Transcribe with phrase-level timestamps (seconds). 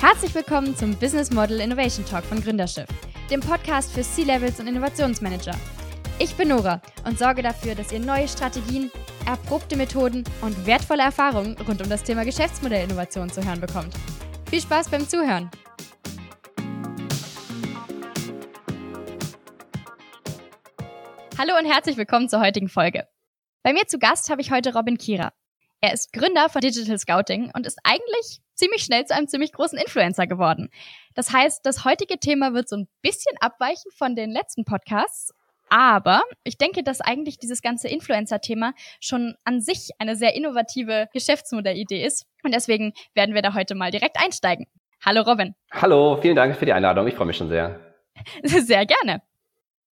[0.00, 2.88] Herzlich willkommen zum Business Model Innovation Talk von Gründerschiff,
[3.30, 5.54] dem Podcast für C-Levels und Innovationsmanager.
[6.18, 8.90] Ich bin Nora und sorge dafür, dass ihr neue Strategien,
[9.26, 13.92] erprobte Methoden und wertvolle Erfahrungen rund um das Thema Geschäftsmodellinnovation zu hören bekommt.
[14.48, 15.50] Viel Spaß beim Zuhören!
[21.36, 23.06] Hallo und herzlich willkommen zur heutigen Folge.
[23.62, 25.34] Bei mir zu Gast habe ich heute Robin Kira.
[25.82, 29.78] Er ist Gründer von Digital Scouting und ist eigentlich ziemlich schnell zu einem ziemlich großen
[29.78, 30.68] Influencer geworden.
[31.14, 35.32] Das heißt, das heutige Thema wird so ein bisschen abweichen von den letzten Podcasts.
[35.70, 42.04] Aber ich denke, dass eigentlich dieses ganze Influencer-Thema schon an sich eine sehr innovative Geschäftsmodellidee
[42.04, 42.26] ist.
[42.42, 44.66] Und deswegen werden wir da heute mal direkt einsteigen.
[45.02, 45.54] Hallo Robin.
[45.70, 47.06] Hallo, vielen Dank für die Einladung.
[47.06, 47.80] Ich freue mich schon sehr.
[48.42, 49.22] Sehr gerne.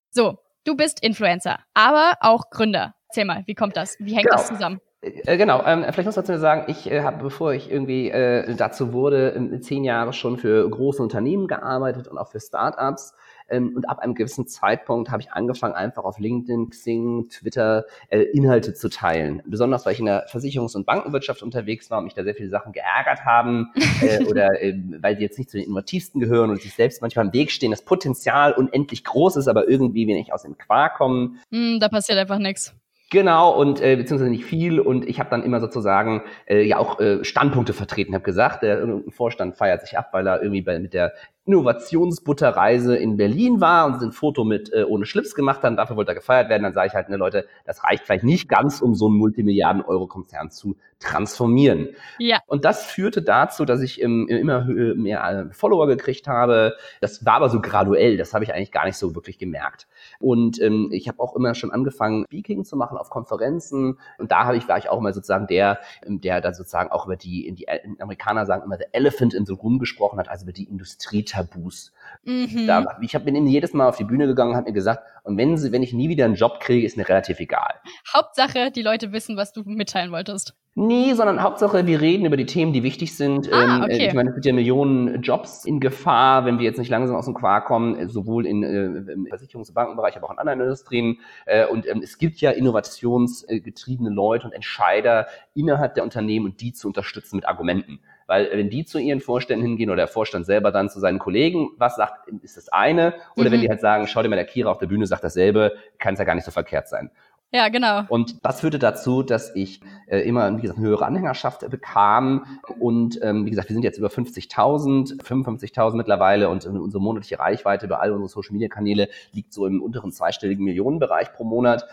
[0.09, 2.95] So, du bist Influencer, aber auch Gründer.
[3.07, 3.95] Erzähl mal, wie kommt das?
[3.99, 4.37] Wie hängt genau.
[4.37, 4.81] das zusammen?
[5.25, 8.55] Äh, genau, ähm, vielleicht muss man dazu sagen, ich äh, habe, bevor ich irgendwie äh,
[8.55, 13.13] dazu wurde, äh, zehn Jahre schon für große Unternehmen gearbeitet und auch für Startups.
[13.49, 18.19] Ähm, und ab einem gewissen Zeitpunkt habe ich angefangen, einfach auf LinkedIn, Xing, Twitter äh,
[18.19, 19.41] Inhalte zu teilen.
[19.45, 22.49] Besonders, weil ich in der Versicherungs- und Bankenwirtschaft unterwegs war und mich da sehr viele
[22.49, 26.61] Sachen geärgert haben äh, oder äh, weil die jetzt nicht zu den innovativsten gehören und
[26.61, 30.43] sich selbst manchmal im Weg stehen, das Potenzial unendlich groß ist, aber irgendwie wenig aus
[30.43, 31.39] dem Quark kommen.
[31.49, 32.75] Mm, da passiert einfach nichts.
[33.09, 34.81] Genau, und äh, beziehungsweise nicht viel.
[34.81, 38.79] Und ich habe dann immer sozusagen äh, ja auch äh, Standpunkte vertreten, habe gesagt, der
[38.79, 41.13] irgendein Vorstand feiert sich ab, weil er irgendwie bei, mit der
[41.45, 45.71] Innovationsbutterreise in Berlin war und ein Foto mit äh, ohne Schlips gemacht hat.
[45.71, 46.63] Und dafür wollte er gefeiert werden.
[46.63, 50.51] Dann sage ich halt, ne Leute, das reicht vielleicht nicht ganz, um so einen Multimilliarden-Euro-Konzern
[50.51, 51.89] zu transformieren.
[52.19, 52.39] Ja.
[52.47, 56.75] Und das führte dazu, dass ich im, immer mehr äh, Follower gekriegt habe.
[56.99, 58.17] Das war aber so graduell.
[58.17, 59.87] Das habe ich eigentlich gar nicht so wirklich gemerkt.
[60.19, 63.99] Und ähm, ich habe auch immer schon angefangen, Speaking zu machen auf Konferenzen.
[64.17, 67.05] Und da habe ich, war ich auch immer sozusagen der, ähm, der da sozusagen auch
[67.05, 67.67] über die, die
[67.99, 71.91] Amerikaner sagen immer, the elephant in the room gesprochen hat, also über die Industrietabus.
[72.23, 72.67] Mhm.
[72.67, 75.37] Da, ich hab, bin jedes Mal auf die Bühne gegangen und habe mir gesagt, und
[75.37, 77.75] wenn sie, wenn ich nie wieder einen Job kriege, ist mir relativ egal.
[78.13, 80.55] Hauptsache, die Leute wissen, was du mitteilen wolltest.
[80.79, 83.51] Nee, sondern Hauptsache, wir reden über die Themen, die wichtig sind.
[83.51, 84.07] Ah, ähm, okay.
[84.09, 87.25] Ich meine, es gibt ja Millionen Jobs in Gefahr, wenn wir jetzt nicht langsam aus
[87.25, 91.17] dem Quark kommen, sowohl in, äh, im Versicherungs- und Bankenbereich, aber auch in anderen Industrien.
[91.47, 95.25] Äh, und ähm, es gibt ja innovationsgetriebene Leute und Entscheider
[95.55, 97.99] innerhalb der Unternehmen und die zu unterstützen mit Argumenten.
[98.27, 101.69] Weil wenn die zu ihren Vorständen hingehen oder der Vorstand selber dann zu seinen Kollegen
[101.77, 103.15] was sagt, ist das eine.
[103.35, 103.53] Oder mhm.
[103.53, 106.13] wenn die halt sagen, schau dir mal der Kira auf der Bühne sagt dasselbe, kann
[106.13, 107.09] es ja gar nicht so verkehrt sein.
[107.53, 108.03] Ja, genau.
[108.09, 112.59] Und das führte dazu, dass ich äh, immer, wie gesagt, eine höhere Anhängerschaft äh, bekam.
[112.77, 117.39] Und ähm, wie gesagt, wir sind jetzt über 50.000, 55.000 mittlerweile und äh, unsere monatliche
[117.39, 121.85] Reichweite über all unsere Social-Media-Kanäle liegt so im unteren zweistelligen Millionenbereich pro Monat.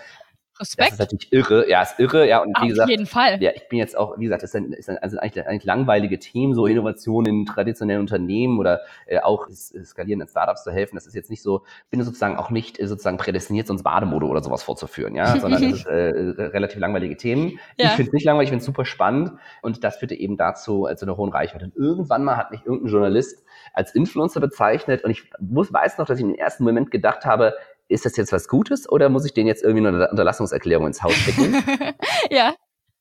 [0.61, 0.93] Respekt.
[0.93, 2.41] Das ist natürlich irre, ja, ist irre, ja.
[2.41, 3.43] Und wie Auf gesagt, jeden Fall.
[3.43, 6.55] Ja, ich bin jetzt auch, wie gesagt, das sind, ist also eigentlich, eigentlich langweilige Themen,
[6.55, 10.95] so Innovationen in traditionellen Unternehmen oder äh, auch skalierenden Startups zu helfen.
[10.95, 14.27] Das ist jetzt nicht so, ich bin sozusagen auch nicht äh, sozusagen prädestiniert, sonst Bademode
[14.27, 17.59] oder sowas vorzuführen, ja, sondern das ist äh, relativ langweilige Themen.
[17.77, 17.87] Ja.
[17.87, 19.33] Ich finde es nicht langweilig, ich finde es super spannend
[19.63, 21.65] und das führte eben dazu, äh, zu einer hohen Reichweite.
[21.65, 26.07] Und irgendwann mal hat mich irgendein Journalist als Influencer bezeichnet und ich muss, weiß noch,
[26.07, 27.55] dass ich im ersten Moment gedacht habe,
[27.89, 31.15] ist das jetzt was Gutes oder muss ich den jetzt irgendwie eine Unterlassungserklärung ins Haus
[31.15, 31.57] schicken?
[32.31, 32.55] ja.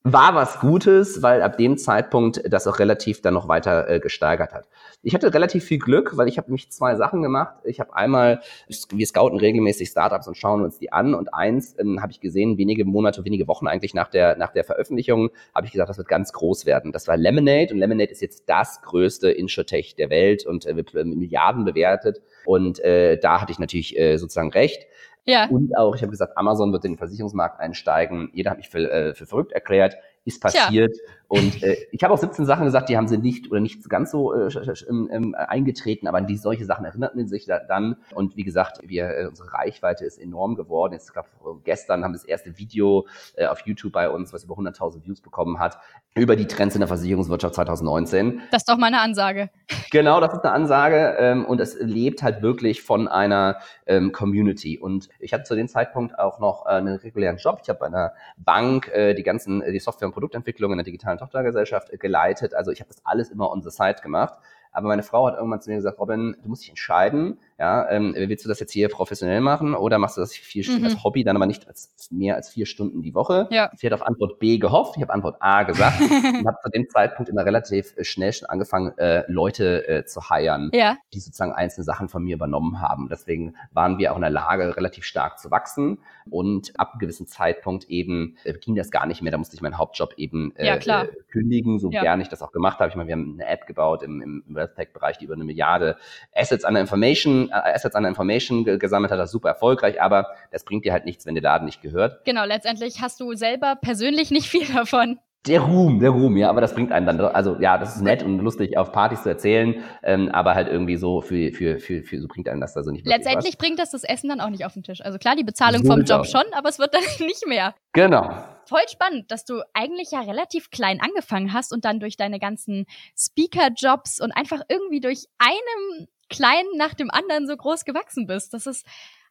[0.06, 4.52] War was Gutes, weil ab dem Zeitpunkt das auch relativ dann noch weiter äh, gesteigert
[4.52, 4.68] hat.
[5.02, 7.56] Ich hatte relativ viel Glück, weil ich habe mich zwei Sachen gemacht.
[7.64, 12.02] Ich habe einmal, wir scouten regelmäßig Startups und schauen uns die an und eins ähm,
[12.02, 15.72] habe ich gesehen, wenige Monate, wenige Wochen eigentlich nach der, nach der Veröffentlichung, habe ich
[15.72, 16.92] gesagt, das wird ganz groß werden.
[16.92, 20.94] Das war Lemonade und Lemonade ist jetzt das größte Insurtech der Welt und äh, wird
[20.94, 24.86] Milliarden bewertet und äh, da hatte ich natürlich äh, sozusagen recht.
[25.26, 25.48] Ja.
[25.48, 28.30] Und auch, ich habe gesagt, Amazon wird in den Versicherungsmarkt einsteigen.
[28.34, 29.96] Jeder hat mich für, äh, für verrückt erklärt
[30.26, 30.96] ist passiert.
[30.96, 31.14] Tja.
[31.34, 34.12] Und äh, ich habe auch 17 Sachen gesagt, die haben sie nicht oder nicht ganz
[34.12, 34.50] so äh,
[34.88, 37.96] ähm, eingetreten, aber an die solche Sachen erinnerten sich da, dann.
[38.14, 40.94] Und wie gesagt, wir, äh, unsere Reichweite ist enorm geworden.
[40.94, 41.26] Jetzt, glaub,
[41.64, 45.22] gestern haben wir das erste Video äh, auf YouTube bei uns, was über 100.000 Views
[45.22, 45.80] bekommen hat,
[46.14, 48.42] über die Trends in der Versicherungswirtschaft 2019.
[48.52, 49.50] Das ist doch meine Ansage.
[49.90, 53.58] Genau, das ist eine Ansage ähm, und es lebt halt wirklich von einer
[53.88, 54.78] ähm, Community.
[54.78, 57.62] Und ich hatte zu dem Zeitpunkt auch noch äh, einen regulären Job.
[57.64, 61.90] Ich habe bei einer Bank äh, die ganzen die Software Produktentwicklung in der digitalen Tochtergesellschaft
[62.00, 62.54] geleitet.
[62.54, 64.38] Also ich habe das alles immer on the side gemacht.
[64.72, 67.40] Aber meine Frau hat irgendwann zu mir gesagt, Robin, du musst dich entscheiden.
[67.64, 70.82] Ja, ähm, willst du das jetzt hier professionell machen oder machst du das vier Stunden
[70.82, 70.88] Mhm.
[70.88, 73.48] als Hobby, dann aber nicht als mehr als vier Stunden die Woche?
[73.52, 73.72] Ja.
[73.78, 76.02] Sie hat auf Antwort B gehofft, ich habe Antwort A gesagt
[76.42, 80.20] und habe zu dem Zeitpunkt immer relativ äh, schnell schon angefangen, äh, Leute äh, zu
[80.30, 83.08] hiren, ja, die sozusagen einzelne Sachen von mir übernommen haben.
[83.10, 86.00] Deswegen waren wir auch in der Lage, relativ stark zu wachsen.
[86.30, 89.32] Und ab einem gewissen Zeitpunkt eben äh, ging das gar nicht mehr.
[89.32, 91.06] Da musste ich meinen Hauptjob eben äh, Ja, klar.
[91.06, 92.02] äh, kündigen, so Ja.
[92.02, 92.90] gern ich das auch gemacht habe.
[92.90, 95.96] Ich meine, wir haben eine App gebaut im, im Wealth-Tech-Bereich, die über eine Milliarde
[96.36, 99.20] Assets an der Information, Assets an der Information ge gesammelt hat.
[99.20, 102.24] Das ist super erfolgreich, aber das bringt dir halt nichts, wenn der Laden nicht gehört.
[102.26, 102.46] genau.
[102.46, 105.20] Letztendlich hast du selber persönlich nicht viel davon.
[105.46, 108.24] Der Ruhm, der Ruhm, ja, aber das bringt einen dann, also ja, das ist nett
[108.24, 112.22] und lustig auf Partys zu erzählen, ähm, aber halt irgendwie so für, für, für, für
[112.22, 114.66] so bringt einen das da so nicht Letztendlich bringt das das Essen dann auch nicht
[114.66, 115.02] auf den Tisch.
[115.02, 116.32] Also klar, die Bezahlung So vom Job aus.
[116.32, 117.74] schon, aber es wird dann nicht mehr.
[117.76, 117.76] was.
[117.92, 118.32] Genau.
[118.70, 122.86] Voll spannend, dass du eigentlich ja relativ klein angefangen hast und dann durch deine ganzen
[123.18, 128.54] Speaker-Jobs und einfach irgendwie durch einem kleinen nach dem anderen so groß gewachsen bist.
[128.54, 128.86] Das ist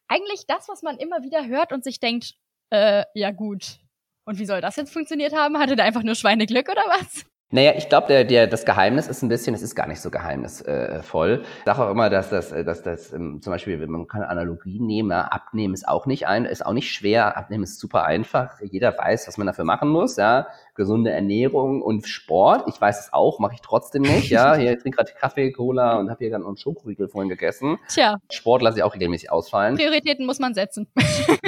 [0.08, 2.34] eigentlich das, was man immer wieder hört und sich denkt,
[2.70, 3.78] äh, ja gut.
[4.24, 5.58] Und wie soll das jetzt funktioniert haben?
[5.58, 7.24] Hatte der einfach nur Schweineglück oder was?
[7.54, 10.10] Naja, ich glaube, der, der, das Geheimnis ist ein bisschen, es ist gar nicht so
[10.10, 11.42] geheimnisvoll.
[11.58, 14.86] Ich sage auch immer, dass das, dass das ähm, zum Beispiel, wenn man kann Analogien
[14.86, 18.58] nehmen, abnehmen ist auch nicht ein, ist auch nicht schwer, abnehmen ist super einfach.
[18.62, 20.46] Jeder weiß, was man dafür machen muss, ja.
[20.74, 22.64] Gesunde Ernährung und Sport.
[22.68, 24.54] Ich weiß es auch, mache ich trotzdem nicht, ja.
[24.56, 27.78] Hier, ich trinke gerade Kaffee, Cola und habe hier gerade einen Schokoriegel vorhin gegessen.
[27.88, 29.76] Tja, Sport lasse ich auch regelmäßig ausfallen.
[29.76, 30.88] Prioritäten muss man setzen.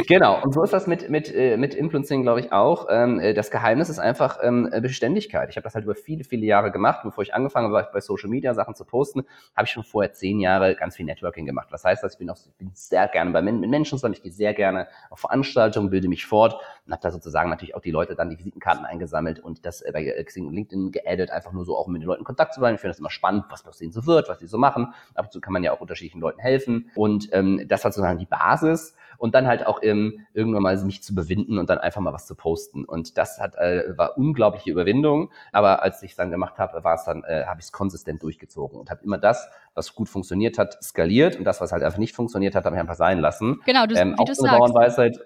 [0.07, 2.89] Genau, und so ist das mit, mit, äh, mit Influencing, glaube ich, auch.
[2.91, 5.49] Ähm, äh, das Geheimnis ist einfach ähm, äh, Beständigkeit.
[5.49, 7.01] Ich habe das halt über viele, viele Jahre gemacht.
[7.05, 9.23] Bevor ich angefangen habe, bei Social Media Sachen zu posten,
[9.57, 11.69] habe ich schon vorher zehn Jahre ganz viel Networking gemacht.
[11.71, 12.15] Was heißt das?
[12.15, 14.89] Ich bin, auch, ich bin sehr gerne bei mit Menschen zusammen, ich gehe sehr gerne
[15.11, 18.39] auf Veranstaltungen, bilde mich fort und habe da sozusagen natürlich auch die Leute dann die
[18.39, 21.87] Visitenkarten eingesammelt und das äh, bei äh, Xing und LinkedIn geaddet, einfach nur so auch
[21.87, 22.75] um mit den Leuten in Kontakt zu bleiben.
[22.75, 24.95] Ich finde das immer spannend, was aus denen so wird, was die so machen.
[25.15, 26.91] Ab und zu kann man ja auch unterschiedlichen Leuten helfen.
[26.95, 31.03] Und ähm, das war sozusagen die Basis und dann halt auch ähm, irgendwann mal mich
[31.03, 32.85] zu bewinden und dann einfach mal was zu posten.
[32.85, 35.31] Und das hat äh, war unglaubliche Überwindung.
[35.53, 38.23] Aber als ich es dann gemacht habe, war es dann, äh, habe ich es konsistent
[38.23, 41.99] durchgezogen und habe immer das, was gut funktioniert hat, skaliert und das, was halt einfach
[41.99, 43.61] nicht funktioniert hat, habe ich einfach sein lassen.
[43.65, 44.59] Genau, du, Ähm, wie auch du sagst.
[44.59, 45.19] Bauernweisheit.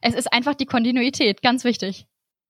[0.00, 2.06] Es ist einfach die Kontinuität, ganz wichtig.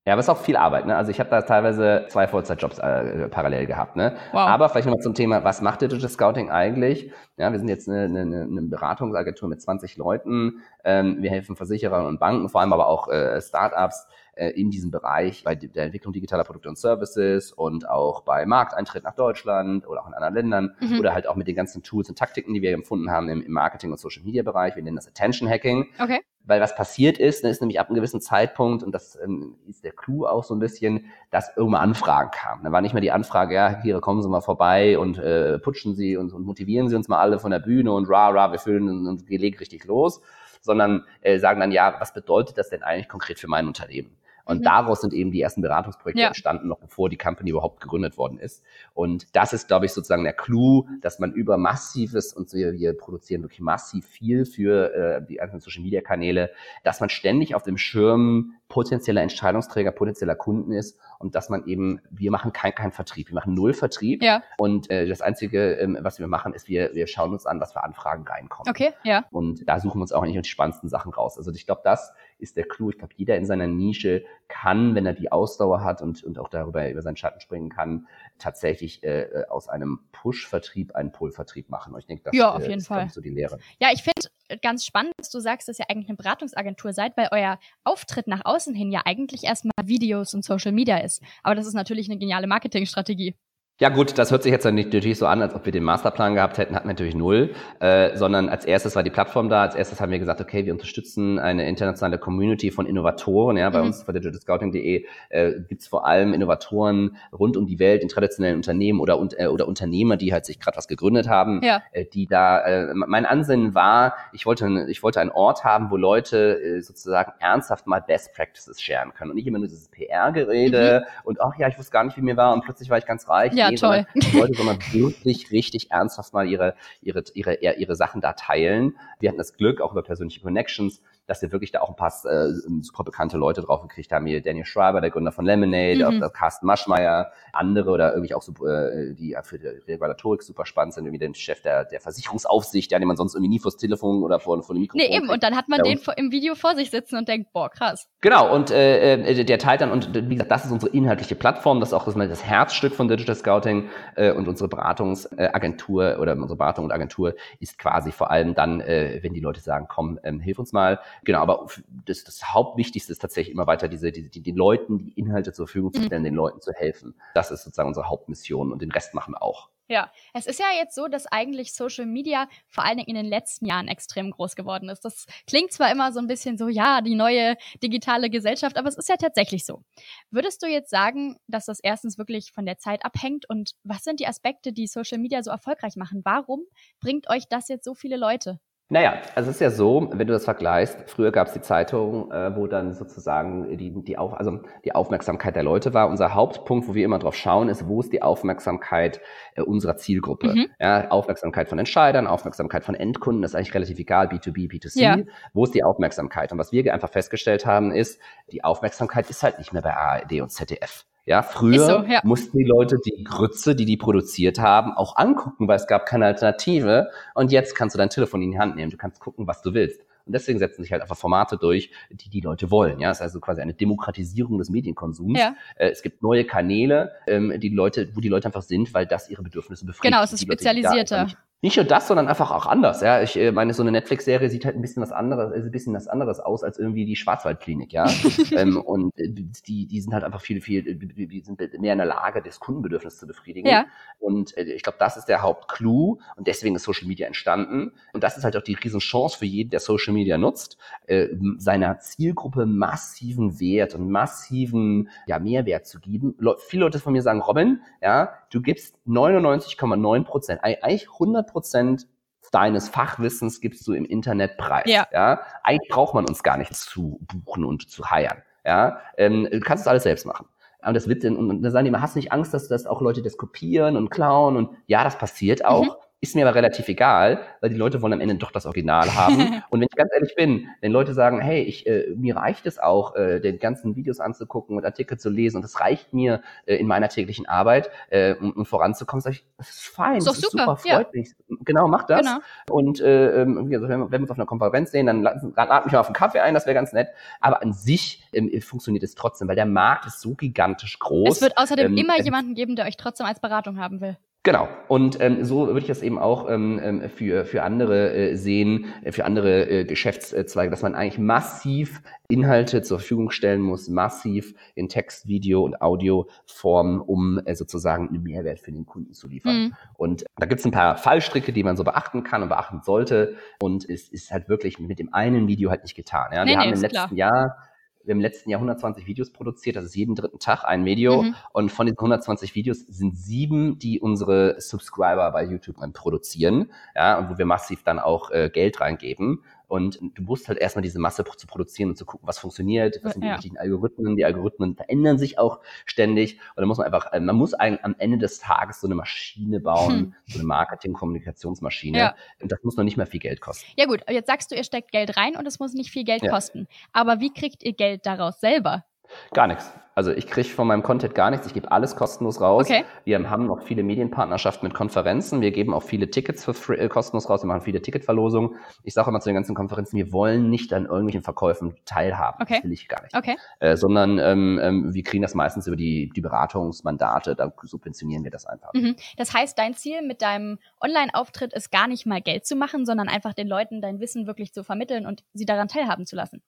[0.07, 0.85] Ja, aber es ist auch viel Arbeit.
[0.85, 0.95] Ne?
[0.95, 3.97] Also ich habe da teilweise zwei Vollzeitjobs äh, parallel gehabt.
[3.97, 4.15] Ne?
[4.33, 4.41] Wow.
[4.41, 7.11] Aber vielleicht nochmal zum Thema, was macht Digital Scouting eigentlich?
[7.39, 10.61] Ja, wir sind jetzt eine, eine, eine Beratungsagentur mit 20 Leuten.
[10.85, 14.07] Ähm, wir helfen Versicherern und Banken, vor allem aber auch äh, Startups
[14.37, 19.05] äh, in diesem Bereich bei der Entwicklung digitaler Produkte und Services und auch bei Markteintritt
[19.05, 20.99] nach Deutschland oder auch in anderen Ländern Mhm.
[20.99, 23.53] oder halt auch mit den ganzen Tools und Taktiken, die wir empfunden haben im, im
[23.53, 24.77] Marketing- und Social-Media-Bereich.
[24.77, 25.87] Wir nennen das Attention Hacking.
[26.01, 26.21] Okay.
[26.47, 29.83] Weil was passiert ist, ne, ist nämlich ab einem gewissen Zeitpunkt, und das ähm, ist
[29.83, 32.65] der Clou auch so ein bisschen, dass irgendwann Anfragen kamen.
[32.65, 35.95] Da war nicht mehr die Anfrage, ja, hier kommen Sie mal vorbei und äh, putschen
[35.95, 38.59] Sie und, und motivieren Sie uns mal alle von der Bühne und ra, ra, wir
[38.59, 40.21] füllen uns legen richtig los,
[40.61, 44.15] sondern äh, sagen dann, ja, was bedeutet das denn eigentlich konkret für mein Unternehmen?
[44.45, 44.65] Und Mhm.
[44.65, 46.27] daraus sind eben die ersten Beratungsprojekte Ja.
[46.29, 48.63] entstanden, noch bevor die Company überhaupt gegründet worden ist.
[48.93, 52.97] Und das ist, glaube ich, sozusagen der Clou, dass man über massives, und wir, wir
[52.97, 56.51] produzieren wirklich massiv viel für äh, die einzelnen Social-Media-Kanäle,
[56.83, 62.01] dass man ständig auf dem Schirm potenzieller Entscheidungsträger, potenzieller Kunden ist und dass man eben,
[62.11, 64.21] wir machen keinen kein Vertrieb, wir machen null Vertrieb.
[64.21, 67.61] Ja, Und äh, das Einzige, ähm, was wir machen, ist, wir, wir schauen uns an,
[67.61, 68.69] was für Anfragen reinkommen.
[68.69, 69.27] okay, ja.
[69.31, 71.39] Und da suchen wir uns auch nicht die spannendsten Sachen raus.
[71.39, 72.91] Also ich glaube, das ist der Clou.
[72.91, 76.49] Ich glaube, jeder in seiner Nische kann, wenn er die Ausdauer hat und, und auch
[76.49, 78.09] darüber über seinen Schatten springen kann,
[78.41, 81.95] tatsächlich äh, äh, aus einem Push-Vertrieb einen Pull-Vertrieb machen.
[81.95, 83.09] Und ich denke, das Ja, auf äh, jeden ist, Fall.
[83.09, 83.59] so die Lehre.
[83.79, 84.14] Ja, ich finde
[84.63, 88.45] ganz spannend, dass du sagst, dass ihr eigentlich eine Beratungsagentur seid, weil euer Auftritt nach
[88.45, 91.23] außen hin ja eigentlich erstmal Videos und Social Media ist.
[91.43, 93.37] Aber das ist natürlich eine geniale Marketingstrategie.
[93.81, 96.37] Ja gut, das hört sich jetzt nicht- natürlich so an, als ob wir den Masterplan
[96.37, 97.51] gehabt hätten, hatten wir natürlich null,
[97.81, 100.73] äh, sondern als erstes war die Plattform da, als erstes haben wir gesagt, okay, wir
[100.73, 103.87] unterstützen eine internationale Community von Innovatoren, ja, bei Mhm.
[103.87, 109.01] uns bei digitalscouting.de äh, gibt's vor allem Innovatoren rund um die Welt in traditionellen Unternehmen
[109.01, 111.83] oder, und, äh, oder Unternehmer, die halt sich gerade was gegründet haben, Ja.
[111.91, 115.97] äh, die da, äh, mein Ansinnen war, ich wollte, ich wollte einen Ort haben, wo
[115.97, 121.07] Leute äh, sozusagen ernsthaft mal Best Practices sharen können und nicht immer nur dieses PR-Gerede
[121.25, 123.29] und ach ja, ich wusste gar nicht, wie mir war und plötzlich war ich ganz
[123.29, 123.51] reich.
[123.53, 123.64] Mhm.
[123.65, 124.07] Ja, Nee, toll.
[124.15, 128.97] sondern Leute, sondern wirklich richtig ernsthaft mal ihre, ihre, ihre, ihre, ihre Sachen da teilen.
[129.21, 132.13] Wir hatten das Glück, auch über persönliche Connections, dass wir wirklich da auch ein paar
[132.25, 132.53] äh,
[132.83, 134.27] super bekannte Leute drauf gekriegt haben.
[134.27, 136.23] Hier Daniel Schreiber, der Gründer von Lemonade, mhm.
[136.23, 140.95] auch Carsten Maschmeyer, andere oder irgendwie auch so, äh, die für die Regulatorik super spannend
[140.95, 144.23] sind, irgendwie den Chef der, der Versicherungsaufsicht, ja, den man sonst irgendwie nie vors Telefon
[144.23, 145.35] oder vor, vor dem Mikrofon Nee, eben, kriegt.
[145.35, 148.09] und dann hat man ja, den im Video vor sich sitzen und denkt, boah, krass.
[148.21, 151.81] Genau, und äh, äh, der teilt dann, und wie gesagt, das ist unsere inhaltliche Plattform,
[151.81, 156.57] das ist auch das, das Herzstück von Digital Scouting äh, und unsere Beratungsagentur oder unsere
[156.57, 160.41] Beratung und Agentur ist quasi vor allem dann, äh, wenn die Leute sagen, komm, ähm,
[160.41, 161.01] hilf uns mal.
[161.23, 161.67] Genau, aber
[162.07, 165.67] das, das Hauptwichtigste ist tatsächlich immer weiter diese, diese die, den Leuten die Inhalte zur
[165.67, 166.07] Verfügung zu mhm.
[166.07, 166.27] stellen, mhm.
[166.27, 167.15] den Leuten zu helfen.
[167.35, 169.71] Das ist sozusagen unsere Hauptmission und den Rest machen wir auch.
[169.87, 173.27] Ja, es ist ja jetzt so, dass eigentlich Social Media vor allen Dingen in den
[173.27, 175.05] letzten Jahren extrem groß geworden ist.
[175.05, 178.97] Das klingt zwar immer so ein bisschen so, ja, die neue digitale Gesellschaft, aber es
[178.97, 179.83] ist ja tatsächlich so.
[180.31, 184.21] Würdest du jetzt sagen, dass das erstens wirklich von der Zeit abhängt und was sind
[184.21, 186.23] die Aspekte, die Social Media so erfolgreich machen?
[186.25, 186.63] Warum
[187.01, 188.61] bringt euch das jetzt so viele Leute?
[188.95, 192.31] Naja, also es ist ja so, wenn du das vergleichst, früher gab es die Zeitung,
[192.31, 196.09] äh, wo dann sozusagen die, die, auf, also die Aufmerksamkeit der Leute war.
[196.09, 199.21] Unser Hauptpunkt, wo wir immer drauf schauen, ist, wo ist die Aufmerksamkeit
[199.57, 200.55] äh, unserer Zielgruppe?
[200.55, 200.67] Mhm.
[200.79, 205.01] Ja, Aufmerksamkeit von Entscheidern, Aufmerksamkeit von Endkunden, das ist eigentlich relativ egal, B2B, B2C.
[205.01, 205.19] Ja.
[205.55, 206.53] Wo ist die Aufmerksamkeit?
[206.53, 208.21] Und was wir einfach festgestellt haben, ist,
[208.53, 211.05] die Aufmerksamkeit ist halt nicht mehr bei ARD und ZDF.
[211.27, 212.21] Ja, früher so, ja.
[212.23, 216.27] mussten die Leute die Grütze, die die produziert haben, auch angucken, weil es gab keine
[216.27, 217.09] Alternative.
[217.35, 218.91] Und jetzt kannst du dein Telefon in die Hand nehmen.
[218.91, 220.03] Du kannst gucken, was du willst.
[220.27, 222.99] Und deswegen setzen sich halt einfach Formate durch, die die Leute wollen.
[222.99, 225.39] Ja, das ist also quasi eine Demokratisierung des Medienkonsums.
[225.39, 225.55] Ja.
[225.77, 229.29] Äh, es gibt neue Kanäle, ähm, die Leute, wo die Leute einfach sind, weil das
[229.29, 230.13] ihre Bedürfnisse befriedigt.
[230.13, 231.29] Genau, es ist spezialisierter.
[231.65, 233.01] Nicht nur das, sondern einfach auch anders.
[233.01, 235.71] Ja, ich äh, meine, so eine Netflix-Serie sieht halt ein bisschen was anderes, ist ein
[235.71, 238.05] bisschen was anderes aus als irgendwie die Schwarzwaldklinik, ja.
[238.53, 242.07] ähm, und äh, die, die sind halt einfach viel, viel, die sind mehr in der
[242.07, 243.67] Lage, das Kundenbedürfnis zu befriedigen.
[243.67, 243.87] Ja.
[244.19, 247.93] Und ich glaube, das ist der Hauptclou und deswegen ist Social Media entstanden.
[248.13, 251.99] Und das ist halt auch die Riesenchance für jeden, der Social Media nutzt, äh, seiner
[251.99, 256.35] Zielgruppe massiven Wert und massiven ja, Mehrwert zu geben.
[256.39, 262.07] Le viele Leute von mir sagen, Robin, ja, du gibst 99,9 Prozent, eigentlich 100 Prozent
[262.51, 264.85] deines Fachwissens gibst du im Internet preis.
[264.87, 265.07] Ja.
[265.13, 265.41] ja.
[265.63, 268.43] Eigentlich braucht man uns gar nicht zu buchen und zu heiern.
[268.65, 269.01] Ja.
[269.17, 270.47] Ähm, du kannst es alles selbst machen.
[270.87, 273.23] Und das wird, und dann sagen die immer, hast nicht Angst, dass das auch Leute
[273.23, 275.85] das kopieren und klauen und ja, das passiert auch.
[275.85, 276.04] Mhm.
[276.25, 279.37] Ist mir aber relativ egal, weil die Leute wollen am Ende doch das Original haben.
[279.69, 282.79] und wenn ich ganz ehrlich bin, wenn Leute sagen, hey, ich, äh, mir reicht es
[282.79, 286.77] auch, äh, den ganzen Videos anzugucken und Artikel zu lesen und das reicht mir äh,
[286.77, 290.39] in meiner täglichen Arbeit, äh, um, um voranzukommen, sage ich, das ist fein, ist das
[290.39, 291.21] ist super, super freut ja.
[291.21, 291.35] mich.
[291.61, 292.23] Genau, mach das.
[292.23, 292.39] Genau.
[292.71, 296.01] Und äh, also wenn, wir uns auf einer Konferenz sehen, dann lad, lad mich mal
[296.01, 297.09] auf einen Kaffee ein, das wäre ganz nett.
[297.43, 301.37] Aber an sich ähm, funktioniert es trotzdem, weil der Markt ist so gigantisch groß.
[301.37, 304.17] Es wird außerdem ähm, immer jemanden geben, der euch trotzdem als Beratung haben will.
[304.45, 304.69] Genau.
[304.89, 308.93] Und ähm, so würde ich das eben auch ähm, ähm, für, für andere äh, sehen,
[309.03, 314.55] äh, für andere äh, Geschäftszweige, dass man eigentlich massiv Inhalte zur Verfügung stellen muss, massiv
[314.75, 319.57] in Text, Video und Audioform, um äh, sozusagen einen Mehrwert für den Kunden zu liefern.
[319.57, 319.75] Mhm.
[319.95, 323.37] Und da gibt es ein paar Fallstricke, die man so beachten kann und beachten sollte.
[323.63, 326.33] Und es ist halt wirklich mit dem einen Video halt nicht getan.
[326.35, 326.45] Ja?
[326.45, 327.13] Nee, Wir nee, haben im letzten klar.
[327.15, 327.57] Jahr
[328.05, 331.23] wir haben im letzten Jahr 120 Videos produziert, das ist jeden dritten Tag ein Video.
[331.23, 331.35] Mhm.
[331.53, 337.31] Und von diesen 120 Videos sind sieben, die unsere Subscriber bei YouTube produzieren, ja, und
[337.31, 339.43] wo wir massiv dann auch äh, Geld reingeben.
[339.67, 343.15] Und du musst halt erstmal diese Masse zu produzieren und zu gucken, was funktioniert, was
[343.15, 343.35] sind die ja.
[343.35, 344.17] richtigen Algorithmen.
[344.17, 346.35] Die Algorithmen verändern sich auch ständig.
[346.55, 348.95] Und dann muss man einfach, äh, man muss eigentlich am Ende des Tages so eine
[348.95, 350.15] Maschine bauen, hm.
[350.27, 351.99] so eine Marketing-Kommunikationsmaschine.
[351.99, 352.15] Ja.
[352.41, 353.67] Und das muss noch nicht mehr viel Geld kosten.
[353.77, 356.23] Ja gut, jetzt sagst du, ihr steckt Geld rein und es muss nicht viel Geld
[356.23, 356.31] ja.
[356.31, 356.69] kosten.
[356.93, 358.85] Aber wie kriegt ihr Geld daraus selber?
[359.33, 359.73] Gar nichts.
[359.95, 362.67] Also ich kriege von meinem Content gar nichts, ich gebe alles kostenlos raus.
[362.67, 362.85] Okay.
[363.05, 366.89] Wir haben noch viele Medienpartnerschaften mit Konferenzen, wir geben auch viele Tickets für free, äh,
[366.89, 368.57] kostenlos raus, wir machen viele Ticketverlosungen.
[368.83, 372.43] Ich sage immer zu den ganzen Konferenzen, wir wollen nicht an irgendwelchen Verkäufen teilhaben.
[372.43, 372.55] Okay.
[372.55, 373.17] Das will ich gar nicht.
[373.17, 373.37] Okay.
[373.61, 378.33] Äh, sondern ähm, ähm, wir kriegen das meistens über die, die Beratungsmandate, da subventionieren wir
[378.33, 378.73] das einfach.
[378.75, 378.97] Mhm.
[379.17, 383.09] Das heißt, dein Ziel mit deinem Online-Auftritt ist gar nicht mal Geld zu machen, sondern
[383.09, 386.43] einfach den Leuten dein Wissen wirklich zu vermitteln und sie daran teilhaben zu lassen.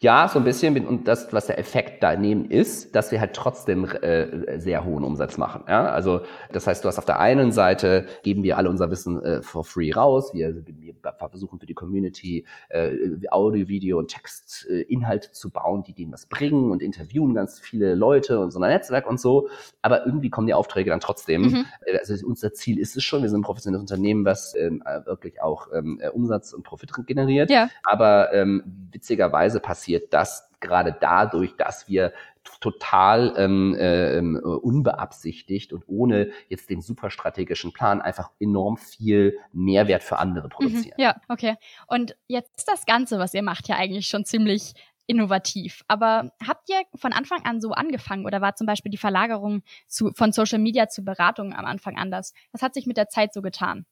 [0.00, 0.86] Ja, so ein bisschen.
[0.86, 5.38] Und das, was der Effekt daneben ist, dass wir halt trotzdem äh, sehr hohen Umsatz
[5.38, 5.64] machen.
[5.66, 5.86] Ja?
[5.86, 6.20] Also
[6.52, 9.64] das heißt, du hast auf der einen Seite geben wir alle unser Wissen äh, for
[9.64, 10.34] free raus.
[10.34, 12.90] Wir, wir versuchen für die Community äh,
[13.30, 17.58] Audio, Video und Text äh, Inhalte zu bauen, die denen was bringen und interviewen ganz
[17.58, 19.48] viele Leute und so ein Netzwerk und so.
[19.80, 21.42] Aber irgendwie kommen die Aufträge dann trotzdem.
[21.42, 21.66] Mhm.
[21.86, 23.22] Äh, also unser Ziel ist es schon.
[23.22, 27.48] Wir sind ein professionelles Unternehmen, was ähm, wirklich auch ähm, Umsatz und Profit generiert.
[27.48, 27.70] Ja.
[27.84, 32.12] Aber ähm, witzigerweise interessanterweise passiert das gerade dadurch, dass wir
[32.60, 40.02] total ähm, äh, unbeabsichtigt und ohne jetzt den super strategischen Plan einfach enorm viel Mehrwert
[40.02, 40.94] für andere produzieren.
[40.96, 41.56] Mhm, ja, okay.
[41.86, 44.74] Und jetzt das Ganze, was ihr macht, ja eigentlich schon ziemlich
[45.06, 45.82] innovativ.
[45.88, 50.12] Aber habt ihr von Anfang an so angefangen oder war zum Beispiel die Verlagerung zu,
[50.14, 52.32] von Social Media zu Beratung am Anfang anders?
[52.52, 53.84] Was hat sich mit der Zeit so getan?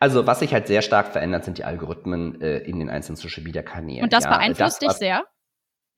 [0.00, 3.42] Also was sich halt sehr stark verändert, sind die Algorithmen äh, in den einzelnen Social
[3.42, 4.04] Media Kanälen.
[4.04, 5.24] Und das ja, beeinflusst das, dich sehr?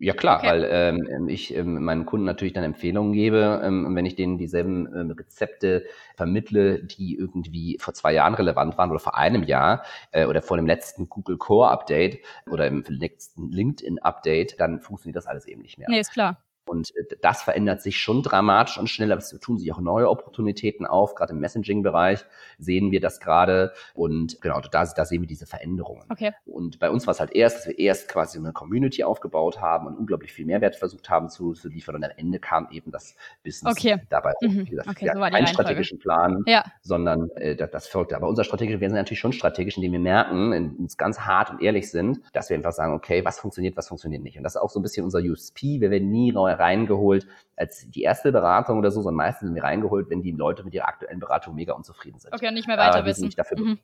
[0.01, 0.47] Ja klar, okay.
[0.47, 4.39] weil ähm, ich ähm, meinen Kunden natürlich dann Empfehlungen gebe ähm, und wenn ich denen
[4.39, 9.83] dieselben ähm, Rezepte vermittle, die irgendwie vor zwei Jahren relevant waren oder vor einem Jahr
[10.13, 15.17] äh, oder vor dem letzten Google Core Update oder im letzten LinkedIn Update, dann funktioniert
[15.17, 15.89] das alles eben nicht mehr.
[15.91, 16.45] Nee, ist klar.
[16.69, 20.09] Und äh, das verändert sich schon dramatisch und schnell, aber es tun sich auch neue
[20.09, 21.15] Opportunitäten auf.
[21.15, 22.25] Gerade im Messaging-Bereich
[22.59, 23.73] sehen wir das gerade.
[23.95, 26.05] Und genau, da, da sehen wir diese Veränderungen.
[26.09, 26.33] Okay.
[26.47, 29.87] Und bei uns war es halt erst, dass wir erst quasi eine Community aufgebaut haben
[29.87, 31.97] und unglaublich viel Mehrwert versucht haben zu, zu liefern.
[31.97, 34.01] Und am Ende kam eben das Business okay.
[34.09, 34.33] dabei.
[34.41, 34.67] Mhm.
[34.67, 36.65] Wie gesagt, okay, wir so keinen strategischen Plan, ja.
[36.83, 38.17] sondern äh, das, das folgte.
[38.17, 41.63] Aber unser strategischer, wir sind natürlich schon strategisch, indem wir merken, uns ganz hart und
[41.63, 44.37] ehrlich sind, dass wir einfach sagen, okay, was funktioniert, was funktioniert nicht.
[44.37, 45.81] Und das ist auch so ein bisschen unser USP.
[45.81, 47.27] Wir werden nie neu reingeholt
[47.59, 50.75] als die erste Beratung oder so, sondern meistens sind wir reingeholt, wenn die Leute mit
[50.75, 52.33] ihrer aktuellen Beratung mega unzufrieden sind.
[52.33, 53.25] Okay, nicht mehr weiter wissen.
[53.25, 53.79] Nicht, dafür mhm.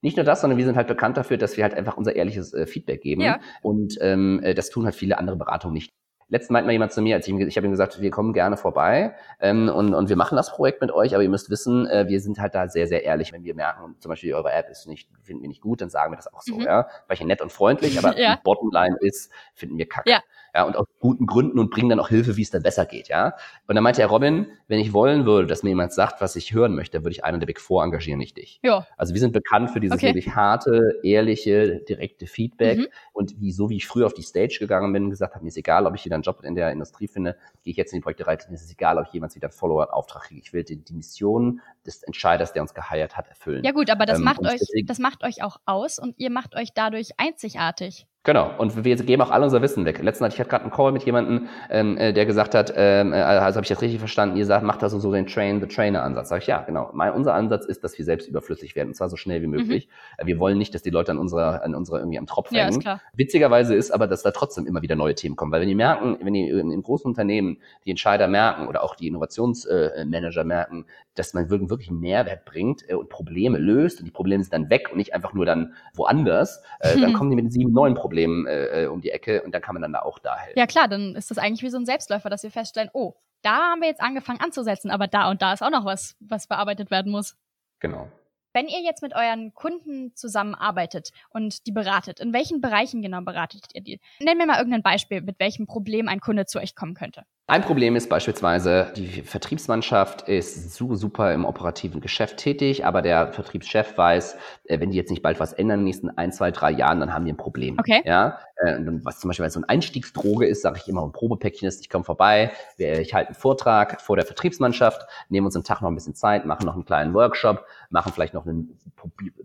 [0.00, 2.54] nicht nur das, sondern wir sind halt bekannt dafür, dass wir halt einfach unser ehrliches
[2.54, 3.22] äh, Feedback geben.
[3.22, 3.40] Ja.
[3.62, 5.92] Und ähm, äh, das tun halt viele andere Beratungen nicht.
[6.28, 8.32] Letzten meint mal jemand zu mir, als ich, ihm, ich habe ihm gesagt, wir kommen
[8.32, 11.86] gerne vorbei ähm, und, und wir machen das Projekt mit euch, aber ihr müsst wissen,
[11.86, 13.32] äh, wir sind halt da sehr, sehr ehrlich.
[13.32, 16.12] Wenn wir merken, zum Beispiel eure App ist nicht, finden wir nicht gut, dann sagen
[16.12, 16.62] wir das auch so, mhm.
[16.62, 16.88] ja.
[17.06, 18.34] Weil ich nett und freundlich, aber ja.
[18.34, 20.10] die Bottomline ist, finden wir kacke.
[20.10, 20.20] Ja
[20.56, 23.08] ja, und aus guten Gründen und bringen dann auch Hilfe, wie es dann besser geht,
[23.08, 23.34] ja.
[23.66, 26.54] Und dann meinte er, Robin, wenn ich wollen würde, dass mir jemand sagt, was ich
[26.54, 28.58] hören möchte, würde ich einen der Big Four engagieren, nicht dich.
[28.62, 28.86] Ja.
[28.96, 30.06] Also wir sind bekannt für dieses okay.
[30.06, 32.86] wirklich harte, ehrliche, direkte Feedback mhm.
[33.12, 35.48] und wie, so wie ich früher auf die Stage gegangen bin und gesagt habe, mir
[35.48, 37.98] ist egal, ob ich wieder einen Job in der Industrie finde, gehe ich jetzt in
[37.98, 40.40] die Projekte rein, mir ist es egal, ob ich jemals wieder einen Follower-Auftrag kriege.
[40.40, 43.62] Ich will die, die, Mission des Entscheiders, der uns geheiert hat, erfüllen.
[43.62, 46.54] Ja gut, aber das ähm, macht euch, das macht euch auch aus und ihr macht
[46.54, 48.06] euch dadurch einzigartig.
[48.26, 50.02] Genau, und wir geben auch all unser Wissen weg.
[50.02, 53.18] Letztens ich hatte gerade einen Call mit jemandem, ähm, äh, der gesagt hat, ähm, äh,
[53.18, 56.30] also habe ich das richtig verstanden, ihr sagt, macht das so den Train-the-Trainer-Ansatz.
[56.30, 56.90] Sag ich, ja, genau.
[56.92, 59.88] Mein, unser Ansatz ist, dass wir selbst überflüssig werden, und zwar so schnell wie möglich.
[60.20, 60.26] Mhm.
[60.26, 62.80] Wir wollen nicht, dass die Leute an unserer, an unserer irgendwie am Tropf hängen.
[62.80, 65.76] Ja, Witzigerweise ist aber, dass da trotzdem immer wieder neue Themen kommen, weil wenn die
[65.76, 70.86] merken, wenn die in, in großen Unternehmen die Entscheider merken oder auch die Innovationsmanager merken,
[71.14, 74.68] dass man wirklich einen Mehrwert bringt äh, und Probleme löst und die Probleme sind dann
[74.68, 78.15] weg und nicht einfach nur dann woanders, äh, dann kommen die mit sieben neuen Problemen
[78.18, 80.58] äh, äh, um die Ecke und dann kann man dann da auch da helfen.
[80.58, 83.70] Ja klar, dann ist das eigentlich wie so ein Selbstläufer, dass wir feststellen, oh, da
[83.70, 86.90] haben wir jetzt angefangen anzusetzen, aber da und da ist auch noch was, was bearbeitet
[86.90, 87.36] werden muss.
[87.80, 88.10] Genau.
[88.52, 93.66] Wenn ihr jetzt mit euren Kunden zusammenarbeitet und die beratet, in welchen Bereichen genau beratet
[93.74, 94.00] ihr die?
[94.18, 97.24] Nenn mir mal irgendein Beispiel, mit welchem Problem ein Kunde zu euch kommen könnte.
[97.48, 103.96] Ein Problem ist beispielsweise, die Vertriebsmannschaft ist super im operativen Geschäft tätig, aber der Vertriebschef
[103.96, 106.72] weiß, äh, wenn die jetzt nicht bald was ändern in den nächsten ein, zwei, drei
[106.72, 107.78] Jahren, dann haben die ein Problem.
[107.78, 108.02] Okay.
[108.04, 111.80] Ja, äh, was zum Beispiel so ein Einstiegsdroge ist, sage ich immer, ein Probepäckchen ist,
[111.80, 115.88] ich komme vorbei, ich halte einen Vortrag vor der Vertriebsmannschaft, nehmen uns einen Tag noch
[115.88, 118.76] ein bisschen Zeit, machen noch einen kleinen Workshop, machen vielleicht noch einen,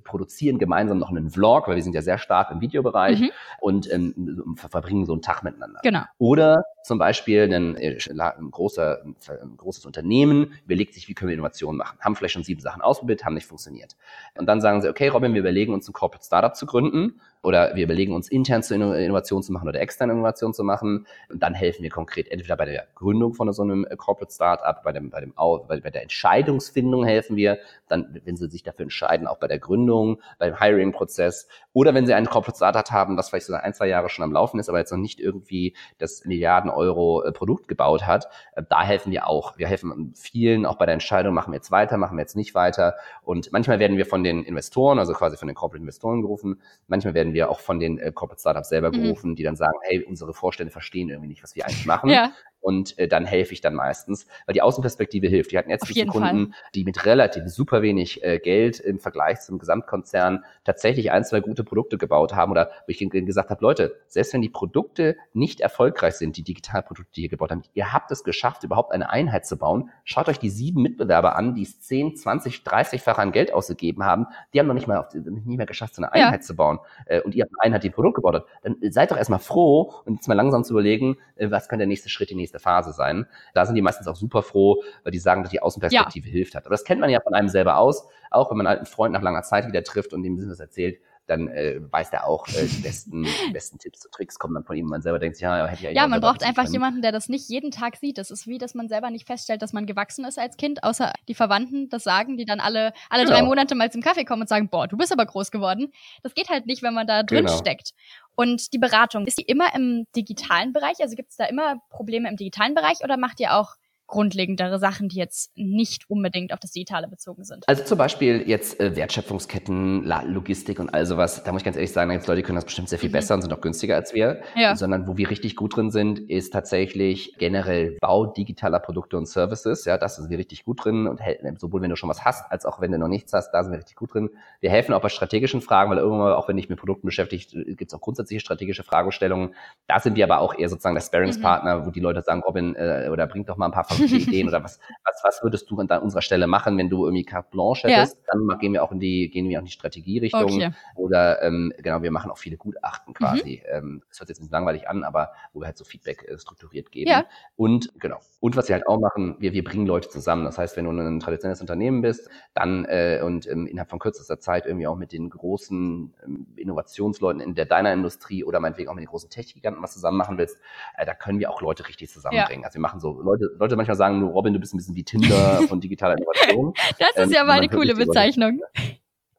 [0.04, 3.32] produzieren gemeinsam noch einen Vlog, weil wir sind ja sehr stark im Videobereich mhm.
[3.60, 5.80] und ähm, verbringen so einen Tag miteinander.
[5.84, 6.02] Genau.
[6.17, 11.77] Oder zum Beispiel ein, ein, großer, ein großes Unternehmen überlegt sich, wie können wir Innovationen
[11.77, 11.97] machen.
[11.99, 13.95] Haben vielleicht schon sieben Sachen ausprobiert, haben nicht funktioniert.
[14.36, 17.75] Und dann sagen sie, okay, Robin, wir überlegen uns ein Corporate Startup zu gründen oder
[17.75, 21.08] wir überlegen uns intern zu Innovation zu machen oder externe Innovation zu machen.
[21.30, 24.82] Und dann helfen wir konkret entweder bei der Gründung von so einem äh, Corporate Startup,
[24.84, 25.34] bei dem, bei dem,
[25.67, 30.21] bei der Entscheidungsfindung helfen wir, dann, wenn sie sich dafür entscheiden, auch bei der Gründung,
[30.38, 34.10] beim Hiring-Prozess oder wenn sie ein Corporate Startup haben, das vielleicht so ein, zwei Jahre
[34.10, 38.06] schon am Laufen ist, aber jetzt noch nicht irgendwie das Milliarden Euro äh, Produkt gebaut
[38.06, 39.58] hat, äh, da helfen wir auch.
[39.58, 42.54] Wir helfen vielen auch bei der Entscheidung, machen wir jetzt weiter, machen wir jetzt nicht
[42.56, 42.95] weiter.
[43.23, 47.13] Und manchmal werden wir von den Investoren, also quasi von den Corporate Investoren gerufen, manchmal
[47.13, 49.04] werden wir auch von den äh, Corporate Startups selber mhm.
[49.04, 49.36] gerufen, mhm.
[49.36, 52.10] die dann sagen, hey, unsere Vorstände verstehen irgendwie nicht, was wir eigentlich machen.
[52.10, 55.52] Ja und äh, dann helfe ich dann meistens, weil die Außenperspektive hilft.
[55.52, 56.62] Die hatten jetzt viele Kunden, Fall.
[56.76, 61.63] die mit relativ super wenig äh, Geld im Vergleich zum Gesamtkonzern tatsächlich ein, zwei gute
[61.63, 66.15] Produkte gebaut haben oder wo ich gesagt habe, Leute, selbst wenn die Produkte nicht erfolgreich
[66.15, 69.58] sind, die Digitalprodukte, die ihr gebaut habt, ihr habt es geschafft, überhaupt eine Einheit zu
[69.58, 69.89] bauen.
[70.04, 74.28] Schaut euch die sieben Mitbewerber an, die es 10, 20, 30-fach an Geld ausgegeben haben.
[74.54, 76.45] Die haben noch nicht mal auf, nicht mehr geschafft, so eine Einheit ja.
[76.45, 76.80] zu bauen.
[77.06, 78.45] Äh, und ihr habt eine Einheit, die ein Produkt gebaut hat.
[78.62, 81.88] Dann seid doch erstmal froh und jetzt mal langsam zu überlegen, äh, was könnte der
[81.88, 83.26] nächste Schritt, die nächste nächste Phase sein.
[83.54, 86.34] Da sind die meistens auch super froh, weil die sagen, dass die Außenperspektive ja.
[86.34, 86.66] hilft hat.
[86.66, 89.14] Aber das kennt man ja von einem selber aus, auch wenn man einen alten Freund
[89.14, 92.66] nach langer Zeit wieder trifft und dem Business erzählt, dann äh, weiß der auch, äh,
[92.66, 94.88] die besten, die besten Tipps und Tricks kommen dann von ihm.
[94.88, 96.74] Man selber denkt, ja, hätte ich eigentlich Ja, man braucht einfach können.
[96.74, 98.18] jemanden, der das nicht jeden Tag sieht.
[98.18, 101.14] Das ist wie, dass man selber nicht feststellt, dass man gewachsen ist als Kind, außer
[101.28, 103.38] die Verwandten das sagen, die dann alle, alle genau.
[103.38, 105.92] drei Monate mal zum Kaffee kommen und sagen, boah, du bist aber groß geworden.
[106.24, 107.58] Das geht halt nicht, wenn man da drin genau.
[107.58, 107.94] steckt.
[108.36, 111.00] Und die Beratung, ist die immer im digitalen Bereich?
[111.00, 113.76] Also gibt es da immer Probleme im digitalen Bereich oder macht ihr auch
[114.12, 117.63] grundlegendere Sachen, die jetzt nicht unbedingt auf das Digitale bezogen sind.
[117.67, 121.43] Also zum Beispiel jetzt äh, Wertschöpfungsketten, Logistik und all sowas.
[121.43, 123.10] Da muss ich ganz ehrlich sagen, da gibt Leute, die können das bestimmt sehr viel
[123.10, 123.13] mhm.
[123.13, 124.41] besser und sind auch günstiger als wir.
[124.56, 124.76] Ja.
[124.76, 129.86] Sondern wo wir richtig gut drin sind, ist tatsächlich generell Bau digitaler Produkte und Services.
[129.86, 131.19] Ja, das sind wir richtig gut drin und
[131.60, 133.71] sowohl wenn du schon was hast, als auch wenn du noch nichts hast, da sind
[133.71, 134.30] wir richtig gut drin.
[134.60, 137.91] Wir helfen auch bei strategischen Fragen, weil irgendwann, auch wenn ich mit Produkten beschäftigt, gibt
[137.91, 139.56] es auch grundsätzliche strategische Fragestellungen.
[139.88, 141.86] Da sind wir aber auch eher sozusagen der Sparringspartner, mhm.
[141.86, 144.80] wo die Leute sagen, Robin, äh, oder bringt doch mal ein paar Ideen oder was,
[145.04, 148.18] was, was würdest du an unserer Stelle machen, wenn du irgendwie carte blanche hättest?
[148.18, 148.34] Ja.
[148.34, 150.44] Dann gehen wir auch in die, gehen wir auch in die Strategierichtung.
[150.44, 150.72] Okay.
[150.96, 153.62] Oder ähm, genau, wir machen auch viele Gutachten quasi.
[153.66, 153.78] Mhm.
[153.78, 156.38] Ähm, das hört sich jetzt nicht langweilig an, aber wo wir halt so Feedback äh,
[156.38, 157.10] strukturiert geben.
[157.10, 157.26] Ja.
[157.56, 158.20] Und genau.
[158.40, 160.46] Und was wir halt auch machen, wir, wir bringen Leute zusammen.
[160.46, 164.40] Das heißt, wenn du ein traditionelles Unternehmen bist, dann äh, und ähm, innerhalb von kürzester
[164.40, 168.96] Zeit irgendwie auch mit den großen ähm, Innovationsleuten in der deiner Industrie oder meinetwegen auch
[168.96, 170.58] mit den großen Tech-Giganten was zusammen machen willst,
[170.98, 172.62] äh, da können wir auch Leute richtig zusammenbringen.
[172.62, 172.68] Ja.
[172.68, 175.04] Also wir machen so, Leute, Leute manchmal sagen nur, Robin, du bist ein bisschen wie
[175.04, 176.73] Tinder von digitaler Innovation.
[176.99, 178.62] das ist ähm, ja mal eine coole Bezeichnung.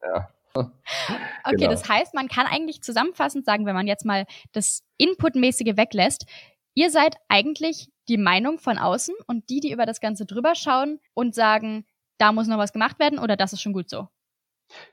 [0.02, 0.28] Ja.
[1.44, 1.70] Okay, genau.
[1.70, 6.26] das heißt, man kann eigentlich zusammenfassend sagen, wenn man jetzt mal das Inputmäßige weglässt,
[6.74, 11.00] ihr seid eigentlich die Meinung von außen und die, die über das Ganze drüber schauen
[11.14, 11.86] und sagen,
[12.18, 14.08] da muss noch was gemacht werden oder das ist schon gut so.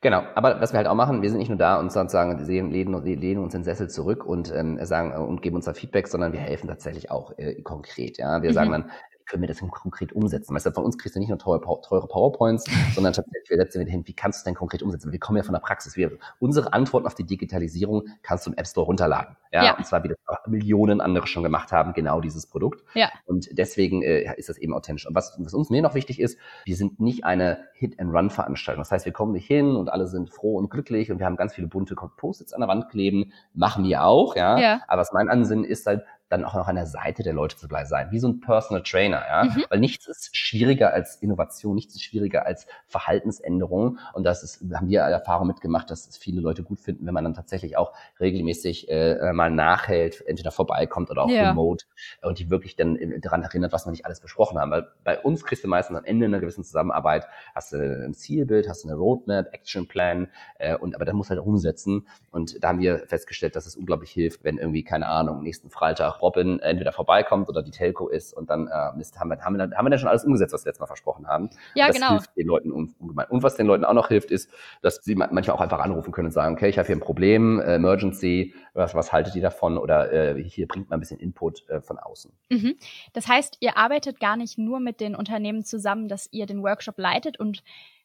[0.01, 2.71] Genau, aber was wir halt auch machen, wir sind nicht nur da und sozusagen lehnen,
[2.71, 6.33] lehnen uns in den Sessel zurück und ähm, sagen und geben uns da Feedback, sondern
[6.33, 8.17] wir helfen tatsächlich auch äh, konkret.
[8.17, 8.53] Ja, wir mhm.
[8.53, 8.91] sagen dann,
[9.29, 10.53] können wir das konkret umsetzen?
[10.53, 12.65] Weißt du, von uns kriegst du nicht nur teure, PowerPoints,
[12.95, 15.11] sondern tatsächlich, wir setzen wir hin, wie kannst du es denn konkret umsetzen?
[15.11, 15.95] Wir kommen ja von der Praxis.
[15.95, 19.37] Wir, unsere Antworten auf die Digitalisierung kannst du im App Store runterladen.
[19.51, 19.77] Ja, ja.
[19.77, 22.83] und zwar, wie das auch Millionen andere schon gemacht haben, genau dieses Produkt.
[22.93, 23.09] Ja.
[23.25, 25.07] Und deswegen äh, ist das eben authentisch.
[25.07, 28.81] Und was, was uns mir noch wichtig ist, wir sind nicht eine Hit-and-Run-Veranstaltung.
[28.81, 31.35] Das heißt, wir kommen nicht hin und alle sind froh und glücklich und wir haben
[31.35, 33.31] ganz viele bunte Post-its an der Wand kleben.
[33.53, 34.59] Machen wir auch, ja.
[34.59, 34.81] ja.
[34.87, 37.67] Aber was mein Ansinnen ist halt, dann auch noch an der Seite der Leute zu
[37.67, 39.65] bleiben sein, wie so ein Personal Trainer, ja, mhm.
[39.69, 44.87] weil nichts ist schwieriger als Innovation, nichts ist schwieriger als Verhaltensänderung und das ist, haben
[44.87, 48.89] wir Erfahrung mitgemacht, dass es viele Leute gut finden, wenn man dann tatsächlich auch regelmäßig
[48.89, 51.49] äh, mal nachhält, entweder vorbeikommt oder auch ja.
[51.49, 51.85] remote
[52.21, 55.43] und die wirklich dann daran erinnert, was wir nicht alles besprochen haben, weil bei uns
[55.43, 58.97] kriegst du meistens am Ende einer gewissen Zusammenarbeit, hast du ein Zielbild, hast du eine
[58.97, 60.27] Roadmap, Actionplan
[60.59, 64.11] äh, und aber dann muss halt umsetzen und da haben wir festgestellt, dass es unglaublich
[64.11, 68.49] hilft, wenn irgendwie, keine Ahnung, nächsten Freitag Robin entweder vorbeikommt oder die Telco ist und
[68.49, 70.65] dann äh, Mist, haben wir, haben, wir dann, haben wir dann schon alles umgesetzt, was
[70.65, 71.49] wir letztes Mal versprochen haben.
[71.75, 72.11] Ja, das genau.
[72.11, 73.27] hilft den Leuten ungemein.
[73.29, 74.49] Und was den Leuten auch noch hilft, ist,
[74.81, 77.59] dass sie manchmal auch einfach anrufen können und sagen, okay, ich habe hier ein Problem,
[77.59, 79.77] äh, Emergency, was, was haltet ihr davon?
[79.77, 82.31] Oder äh, hier bringt man ein bisschen Input äh, von außen.
[82.49, 82.75] Mhm.
[83.13, 86.97] Das heißt, ihr arbeitet gar nicht nur mit den Unternehmen zusammen, dass ihr den Workshop
[86.97, 87.63] leitet und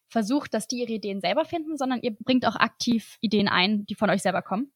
[0.09, 3.95] versucht, dass die ihre Ideen selber finden, sondern ihr bringt auch aktiv Ideen ein, die
[3.95, 4.71] von euch selber kommen?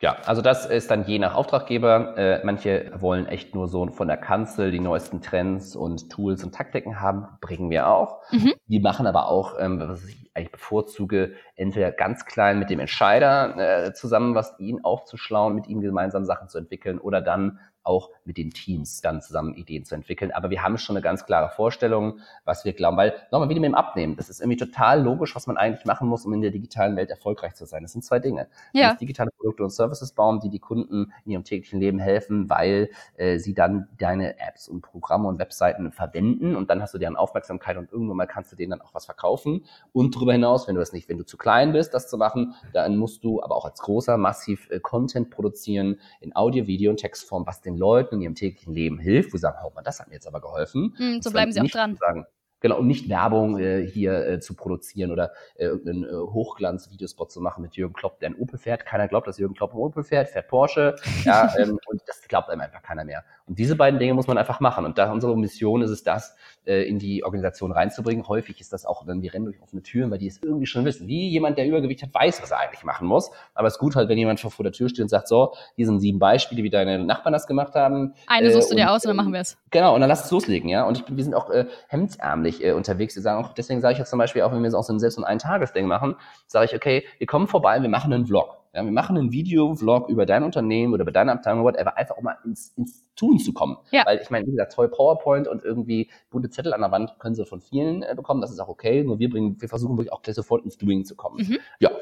[0.00, 2.18] Ja, also das ist dann je nach Auftraggeber.
[2.18, 6.54] Äh, manche wollen echt nur so von der Kanzel die neuesten Trends und Tools und
[6.54, 8.20] Taktiken haben, bringen wir auch.
[8.32, 8.54] Mhm.
[8.66, 13.86] Die machen aber auch, ähm, was ich eigentlich bevorzuge, entweder ganz klein mit dem Entscheider
[13.86, 18.36] äh, zusammen, was ihn aufzuschlauen, mit ihm gemeinsam Sachen zu entwickeln oder dann auch mit
[18.36, 20.32] den Teams dann zusammen Ideen zu entwickeln.
[20.32, 23.68] Aber wir haben schon eine ganz klare Vorstellung, was wir glauben, weil nochmal wieder mit
[23.68, 24.16] dem Abnehmen.
[24.16, 27.10] Das ist irgendwie total logisch, was man eigentlich machen muss, um in der digitalen Welt
[27.10, 27.82] erfolgreich zu sein.
[27.82, 28.48] Das sind zwei Dinge.
[28.72, 28.94] Ja.
[28.94, 33.38] Digitale Produkte und Services bauen, die die Kunden in ihrem täglichen Leben helfen, weil äh,
[33.38, 37.76] sie dann deine Apps und Programme und Webseiten verwenden und dann hast du deren Aufmerksamkeit
[37.76, 39.64] und irgendwann mal kannst du denen dann auch was verkaufen.
[39.92, 42.54] Und darüber hinaus, wenn du das nicht, wenn du zu klein bist, das zu machen,
[42.72, 46.96] dann musst du aber auch als großer massiv äh, Content produzieren in Audio, Video und
[46.96, 49.84] Textform, was den den Leuten in ihrem täglichen Leben hilft, wo sie sagen, oh man,
[49.84, 50.94] das hat mir jetzt aber geholfen.
[50.98, 51.96] Mm, so bleiben sie auch dran.
[51.96, 52.26] Sagen,
[52.64, 57.42] Genau, und nicht Werbung äh, hier äh, zu produzieren oder äh, irgendeinen äh, Hochglanz-Videospot zu
[57.42, 58.86] machen mit Jürgen Klopp, der ein Opel fährt.
[58.86, 60.96] Keiner glaubt, dass Jürgen Klopp ein Opel fährt, fährt Porsche.
[61.24, 63.22] Ja, ähm, und das glaubt einem einfach keiner mehr.
[63.46, 64.86] Und diese beiden Dinge muss man einfach machen.
[64.86, 68.26] Und da unsere Mission ist es, das äh, in die Organisation reinzubringen.
[68.26, 70.86] Häufig ist das auch dann, wir rennen durch offene Türen, weil die es irgendwie schon
[70.86, 71.06] wissen.
[71.06, 73.30] Wie jemand, der Übergewicht hat, weiß, was er eigentlich machen muss.
[73.52, 75.52] Aber es ist gut halt, wenn jemand schon vor der Tür steht und sagt, so,
[75.76, 78.14] hier sind sieben Beispiele, wie deine Nachbarn das gemacht haben.
[78.26, 79.58] Eine suchst du dir aus und dann machen wir es.
[79.70, 80.84] Genau, und dann lass es loslegen, ja.
[80.84, 83.14] Und ich, wir sind auch äh, hemdsärmlich äh, unterwegs.
[83.14, 85.00] Wir sagen auch, deswegen sage ich jetzt zum Beispiel auch, wenn wir so aus einem
[85.00, 88.63] selbst und ein Tagesding machen, sage ich, okay, wir kommen vorbei, wir machen einen Vlog.
[88.74, 92.24] Ja, wir machen einen Video-Vlog über dein Unternehmen oder über deine Abteilung, whatever, einfach um
[92.24, 93.76] mal ins, ins Tun zu kommen.
[93.92, 94.04] Ja.
[94.04, 97.36] Weil ich meine, wie gesagt, toll PowerPoint und irgendwie bunte Zettel an der Wand können
[97.36, 100.12] sie von vielen äh, bekommen, das ist auch okay, nur wir bringen, wir versuchen wirklich
[100.12, 101.46] auch gleich sofort ins Doing zu kommen.
[101.46, 101.58] Mhm.
[101.78, 101.92] Ja.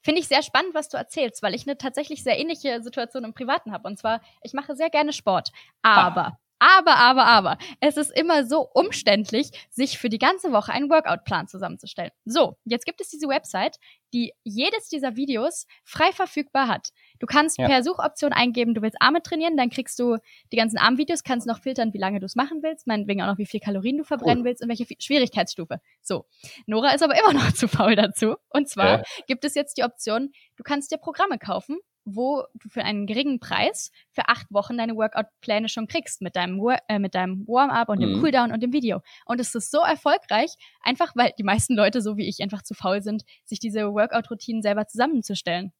[0.00, 3.34] Finde ich sehr spannend, was du erzählst, weil ich eine tatsächlich sehr ähnliche Situation im
[3.34, 3.88] Privaten habe.
[3.88, 5.50] Und zwar, ich mache sehr gerne Sport,
[5.82, 6.38] aber ah.
[6.62, 11.48] Aber, aber, aber, es ist immer so umständlich, sich für die ganze Woche einen Workout-Plan
[11.48, 12.12] zusammenzustellen.
[12.24, 13.78] So, jetzt gibt es diese Website,
[14.14, 16.90] die jedes dieser Videos frei verfügbar hat.
[17.18, 17.66] Du kannst ja.
[17.66, 20.18] per Suchoption eingeben, du willst Arme trainieren, dann kriegst du
[20.52, 23.38] die ganzen Armvideos, kannst noch filtern, wie lange du es machen willst, meinetwegen auch noch,
[23.38, 24.44] wie viel Kalorien du verbrennen cool.
[24.44, 25.80] willst und welche Schwierigkeitsstufe.
[26.00, 26.26] So.
[26.66, 28.36] Nora ist aber immer noch zu faul dazu.
[28.50, 29.02] Und zwar ja.
[29.26, 33.40] gibt es jetzt die Option, du kannst dir Programme kaufen, wo du für einen geringen
[33.40, 38.00] Preis für acht Wochen deine Workout-Pläne schon kriegst mit deinem, äh, mit deinem Warm-up und
[38.00, 38.20] dem mhm.
[38.20, 39.00] Cooldown und dem Video.
[39.26, 42.74] Und es ist so erfolgreich, einfach weil die meisten Leute, so wie ich, einfach zu
[42.74, 45.72] faul sind, sich diese Workout-Routinen selber zusammenzustellen.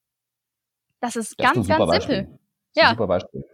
[1.01, 2.17] Das ist das ganz, ist ganz Beispiel.
[2.17, 2.39] simpel.
[2.75, 2.91] ja.
[2.91, 3.45] super Beispiel.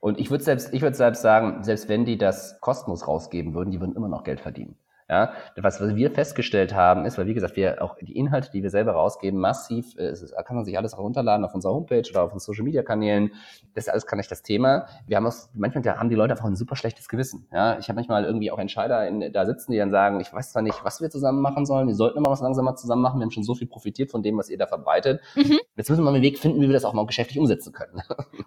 [0.00, 3.70] Und ich würde selbst, ich würde selbst sagen, selbst wenn die das kostenlos rausgeben würden,
[3.70, 4.76] die würden immer noch Geld verdienen.
[5.08, 8.62] Ja, was, was wir festgestellt haben, ist, weil wie gesagt, wir auch die Inhalte, die
[8.62, 12.22] wir selber rausgeben, massiv, äh, ist, kann man sich alles herunterladen auf unserer Homepage oder
[12.22, 13.32] auf unseren Social Media Kanälen.
[13.74, 14.86] Das ist alles kann nicht das Thema.
[15.06, 17.46] Wir haben auch, manchmal haben die Leute einfach ein super schlechtes Gewissen.
[17.52, 20.52] Ja, ich habe manchmal irgendwie auch Entscheider in, da sitzen, die dann sagen, ich weiß
[20.52, 23.24] zwar nicht, was wir zusammen machen sollen, wir sollten immer was langsamer zusammen machen, wir
[23.24, 25.20] haben schon so viel profitiert von dem, was ihr da verbreitet.
[25.34, 25.58] Mhm.
[25.76, 28.02] Jetzt müssen wir mal einen Weg finden, wie wir das auch mal geschäftlich umsetzen können.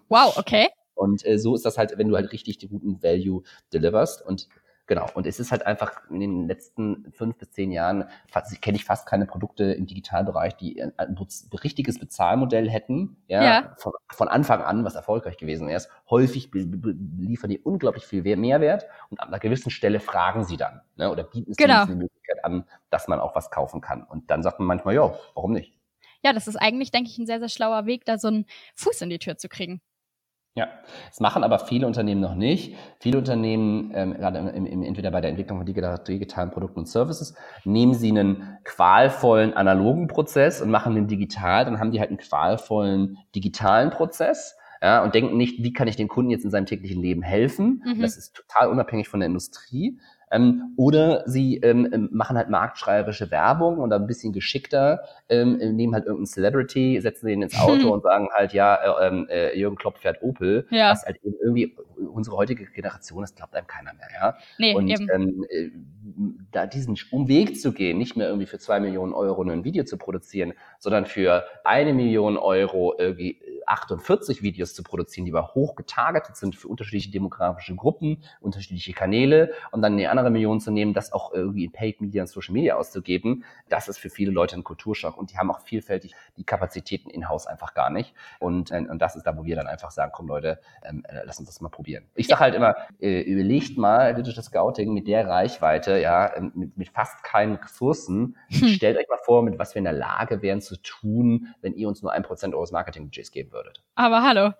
[0.08, 0.68] Wow, okay.
[0.94, 3.42] Und äh, so ist das halt, wenn du halt richtig den guten Value
[3.72, 4.24] deliverst.
[4.24, 4.48] Und
[4.86, 5.08] Genau.
[5.14, 8.04] Und es ist halt einfach in den letzten fünf bis zehn Jahren
[8.60, 11.18] kenne ich fast keine Produkte im Digitalbereich, die ein, ein
[11.64, 13.74] richtiges Bezahlmodell hätten, ja, ja.
[13.78, 15.90] Von, von, Anfang an, was erfolgreich gewesen ist.
[16.08, 21.10] Häufig liefern die unglaublich viel Mehrwert und an einer gewissen Stelle fragen sie dann, ne,
[21.10, 21.84] oder bieten es genau.
[21.86, 24.04] die Möglichkeit an, dass man auch was kaufen kann.
[24.04, 25.76] Und dann sagt man manchmal, ja, warum nicht?
[26.22, 28.46] Ja, das ist eigentlich, denke ich, ein sehr, sehr schlauer Weg, da so einen
[28.76, 29.80] Fuß in die Tür zu kriegen.
[30.56, 30.68] Ja,
[31.10, 32.76] das machen aber viele Unternehmen noch nicht.
[32.98, 37.34] Viele Unternehmen, ähm, gerade im, im, entweder bei der Entwicklung von digitalen Produkten und Services,
[37.64, 42.18] nehmen sie einen qualvollen analogen Prozess und machen den digital, dann haben die halt einen
[42.18, 44.56] qualvollen digitalen Prozess.
[44.80, 47.82] Ja, und denken nicht, wie kann ich dem Kunden jetzt in seinem täglichen Leben helfen?
[47.84, 48.00] Mhm.
[48.00, 49.98] Das ist total unabhängig von der Industrie,
[50.30, 55.94] ähm, oder sie ähm, ähm, machen halt marktschreierische Werbung und ein bisschen geschickter, ähm, nehmen
[55.94, 59.76] halt irgendeinen Celebrity, setzen den ins Auto und sagen halt, ja, äh, ähm, äh, Jürgen
[59.76, 60.66] Klopp fährt Opel.
[60.70, 60.90] Ja.
[60.90, 64.36] Was halt eben irgendwie unsere heutige Generation, das glaubt einem keiner mehr, ja.
[64.58, 65.08] Nee, und eben.
[65.12, 65.70] Ähm, äh,
[66.52, 69.98] da diesen Umweg zu gehen, nicht mehr irgendwie für zwei Millionen Euro ein Video zu
[69.98, 76.36] produzieren, sondern für eine Million Euro irgendwie 48 Videos zu produzieren, die aber hoch getargetet
[76.36, 81.12] sind für unterschiedliche demografische Gruppen, unterschiedliche Kanäle und dann eine andere Million zu nehmen, das
[81.12, 84.64] auch irgendwie in Paid Media und Social Media auszugeben, das ist für viele Leute ein
[84.64, 89.00] Kulturschock und die haben auch vielfältig die Kapazitäten in-house einfach gar nicht und, äh, und
[89.00, 91.60] das ist da, wo wir dann einfach sagen, komm Leute, ähm, äh, lass uns das
[91.60, 92.04] mal probieren.
[92.14, 96.76] Ich sage halt immer, äh, überlegt mal Digital Scouting mit der Reichweite, ja, ähm, mit,
[96.76, 98.68] mit fast keinen Ressourcen, hm.
[98.68, 101.88] stellt euch mal vor, mit was wir in der Lage wären zu tun, wenn ihr
[101.88, 103.82] uns nur ein Prozent eures Marketing-Budgets geben würdet.
[103.94, 104.52] Aber hallo.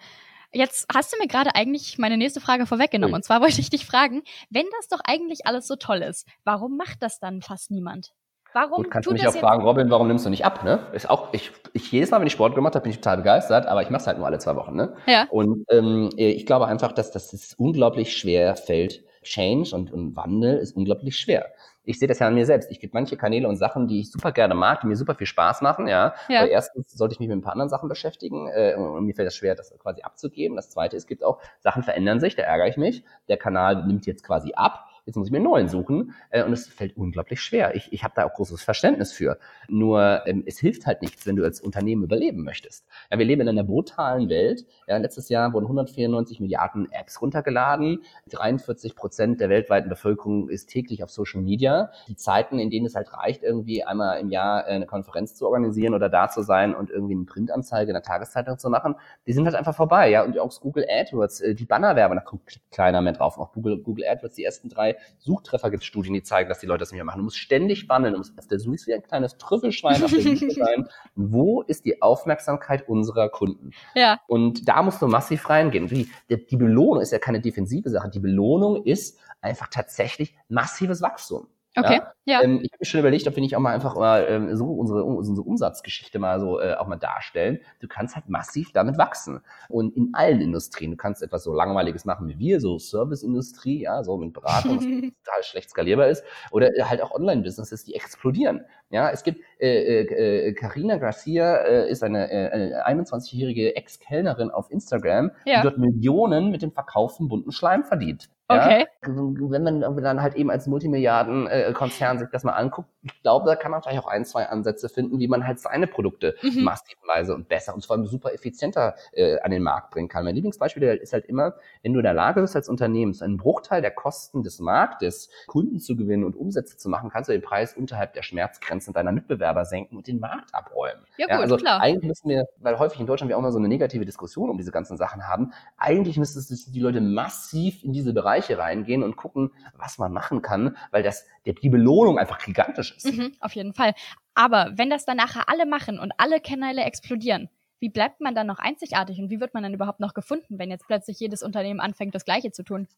[0.56, 3.14] Jetzt hast du mir gerade eigentlich meine nächste Frage vorweggenommen.
[3.14, 6.76] Und zwar wollte ich dich fragen, wenn das doch eigentlich alles so toll ist, warum
[6.76, 8.12] macht das dann fast niemand?
[8.54, 10.64] Warum Gut, kannst du mich auch fragen, Robin, warum nimmst du nicht ab?
[10.64, 10.78] Ne?
[10.94, 13.66] Ist auch, ich, ich jedes Mal, wenn ich Sport gemacht habe, bin ich total begeistert,
[13.66, 14.74] aber ich mache es halt nur alle zwei Wochen.
[14.74, 14.96] Ne?
[15.04, 15.26] Ja.
[15.28, 19.04] Und ähm, ich glaube einfach, dass, es unglaublich schwer fällt.
[19.26, 21.52] Change und, und Wandel ist unglaublich schwer
[21.86, 22.70] ich sehe das ja an mir selbst.
[22.70, 25.26] Ich gibt manche Kanäle und Sachen, die ich super gerne mag, die mir super viel
[25.26, 26.14] Spaß machen, ja.
[26.28, 26.40] ja.
[26.40, 29.26] Aber erstens sollte ich mich mit ein paar anderen Sachen beschäftigen äh, und mir fällt
[29.26, 30.56] das schwer, das quasi abzugeben.
[30.56, 33.04] Das zweite, es gibt auch Sachen verändern sich, da ärgere ich mich.
[33.28, 36.52] Der Kanal nimmt jetzt quasi ab jetzt muss ich mir einen neuen suchen äh, und
[36.52, 37.74] es fällt unglaublich schwer.
[37.76, 39.38] Ich, ich habe da auch großes Verständnis für.
[39.68, 42.86] Nur ähm, es hilft halt nichts, wenn du als Unternehmen überleben möchtest.
[43.10, 44.66] Ja, wir leben in einer brutalen Welt.
[44.88, 48.02] Ja, letztes Jahr wurden 194 Milliarden Apps runtergeladen.
[48.30, 51.90] 43 Prozent der weltweiten Bevölkerung ist täglich auf Social Media.
[52.08, 55.46] Die Zeiten, in denen es halt reicht, irgendwie einmal im Jahr äh, eine Konferenz zu
[55.46, 59.32] organisieren oder da zu sein und irgendwie eine Printanzeige in der Tageszeitung zu machen, die
[59.32, 60.10] sind halt einfach vorbei.
[60.10, 62.42] Ja, und auch Google AdWords, äh, die Bannerwerbung, da kommt
[62.72, 63.38] keiner mehr drauf.
[63.38, 66.66] Auch Google, Google AdWords, die ersten drei Suchtreffer gibt es Studien, die zeigen, dass die
[66.66, 67.18] Leute das nicht mehr machen.
[67.18, 70.20] Du musst ständig wandeln, du musst auf der Suche wie ein kleines Trüffelschwein auf der
[70.22, 70.88] Suche sein.
[71.14, 73.70] Wo ist die Aufmerksamkeit unserer Kunden?
[73.94, 74.20] Ja.
[74.26, 75.88] Und da musst du massiv reingehen.
[75.88, 78.11] Die, die Belohnung ist ja keine defensive Sache.
[78.11, 81.48] Die Belohnung ist einfach tatsächlich massives Wachstum.
[81.76, 82.40] Okay, ja.
[82.40, 82.42] ja.
[82.42, 84.66] Ähm, ich habe mir schon überlegt, ob wir nicht auch mal einfach mal ähm, so
[84.66, 87.60] unsere, unsere Umsatzgeschichte mal so äh, auch mal darstellen.
[87.80, 89.40] Du kannst halt massiv damit wachsen.
[89.68, 90.92] Und in allen Industrien.
[90.92, 94.84] Du kannst etwas so Langweiliges machen wie wir, so Serviceindustrie, ja, so mit Beratung, was
[95.24, 96.24] total schlecht skalierbar ist.
[96.50, 98.64] Oder äh, halt auch Online-Businesses, die explodieren.
[98.88, 104.70] Ja, es gibt äh, äh, Carina Garcia äh, ist eine, äh, eine 21-jährige Ex-Kellnerin auf
[104.70, 105.56] Instagram, ja.
[105.56, 108.30] die dort Millionen mit dem Verkauf von bunten Schleim verdient.
[108.48, 108.87] Okay.
[109.02, 109.09] Ja?
[109.09, 113.70] Wenn man dann halt eben als Multimilliarden-Konzern sich das mal anguckt, ich glaube, da kann
[113.70, 116.62] man vielleicht auch ein, zwei Ansätze finden, wie man halt seine Produkte mhm.
[116.62, 120.24] massivenweise und besser und vor allem super effizienter äh, an den Markt bringen kann.
[120.24, 123.37] Mein Lieblingsbeispiel ist halt immer, wenn du in der Lage bist als Unternehmen, so einen
[123.37, 127.42] Bruchteil der Kosten des Marktes, Kunden zu gewinnen und Umsätze zu machen, kannst du den
[127.42, 131.04] Preis unterhalb der Schmerzgrenzen deiner Mitbewerber senken und den Markt abräumen.
[131.16, 131.80] Ja, gut, ja, also klar.
[131.80, 134.56] eigentlich müssen wir, weil häufig in Deutschland wir auch mal so eine negative Diskussion um
[134.56, 136.37] diese ganzen Sachen haben, eigentlich müssten
[136.72, 141.03] die Leute massiv in diese Bereiche Bereiche reingehen und gucken, was man machen kann, weil
[141.03, 143.07] das, die Belohnung einfach gigantisch ist.
[143.07, 143.94] Mhm, auf jeden Fall.
[144.35, 147.49] Aber wenn das dann nachher alle machen und alle Kanäle explodieren,
[147.81, 150.70] wie bleibt man dann noch einzigartig und wie wird man dann überhaupt noch gefunden, wenn
[150.70, 152.88] jetzt plötzlich jedes Unternehmen anfängt, das Gleiche zu tun?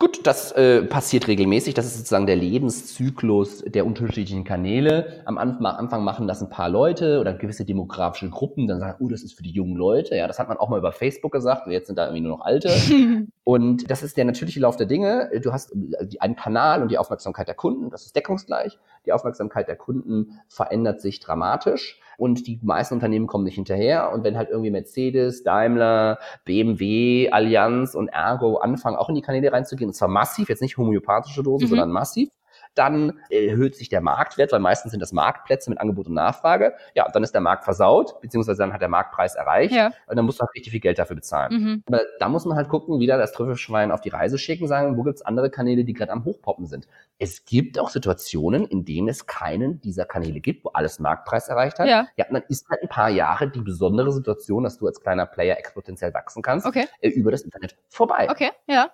[0.00, 1.74] Gut, das äh, passiert regelmäßig.
[1.74, 5.22] Das ist sozusagen der Lebenszyklus der unterschiedlichen Kanäle.
[5.24, 9.22] Am Anfang machen das ein paar Leute oder gewisse demografische Gruppen, dann sagen, oh, das
[9.22, 10.16] ist für die jungen Leute.
[10.16, 11.68] Ja, das hat man auch mal über Facebook gesagt.
[11.68, 12.70] Jetzt sind da irgendwie nur noch Alte.
[13.44, 15.30] und das ist der natürliche Lauf der Dinge.
[15.42, 17.90] Du hast äh, einen Kanal und die Aufmerksamkeit der Kunden.
[17.90, 18.78] Das ist deckungsgleich.
[19.06, 24.12] Die Aufmerksamkeit der Kunden verändert sich dramatisch und die meisten Unternehmen kommen nicht hinterher.
[24.12, 29.52] Und wenn halt irgendwie Mercedes, Daimler, BMW, Allianz und Ergo anfangen, auch in die Kanäle
[29.52, 31.70] reinzugehen, und zwar massiv, jetzt nicht homöopathische Dosen, mhm.
[31.70, 32.30] sondern massiv,
[32.74, 36.74] dann erhöht sich der Marktwert, weil meistens sind das Marktplätze mit Angebot und Nachfrage.
[36.94, 39.92] Ja, dann ist der Markt versaut, beziehungsweise dann hat der Marktpreis erreicht ja.
[40.06, 41.52] und dann musst du halt richtig viel Geld dafür bezahlen.
[41.52, 41.82] Mhm.
[41.86, 45.02] Aber da muss man halt gucken, wieder das Trüffelschwein auf die Reise schicken, sagen, wo
[45.02, 46.86] gibt's andere Kanäle, die gerade am Hochpoppen sind.
[47.18, 51.78] Es gibt auch Situationen, in denen es keinen dieser Kanäle gibt, wo alles Marktpreis erreicht
[51.78, 51.88] hat.
[51.88, 52.08] Ja.
[52.16, 55.26] ja, und dann ist halt ein paar Jahre die besondere Situation, dass du als kleiner
[55.26, 56.86] Player exponentiell wachsen kannst, okay.
[57.00, 58.28] äh, über das Internet vorbei.
[58.30, 58.90] Okay, ja.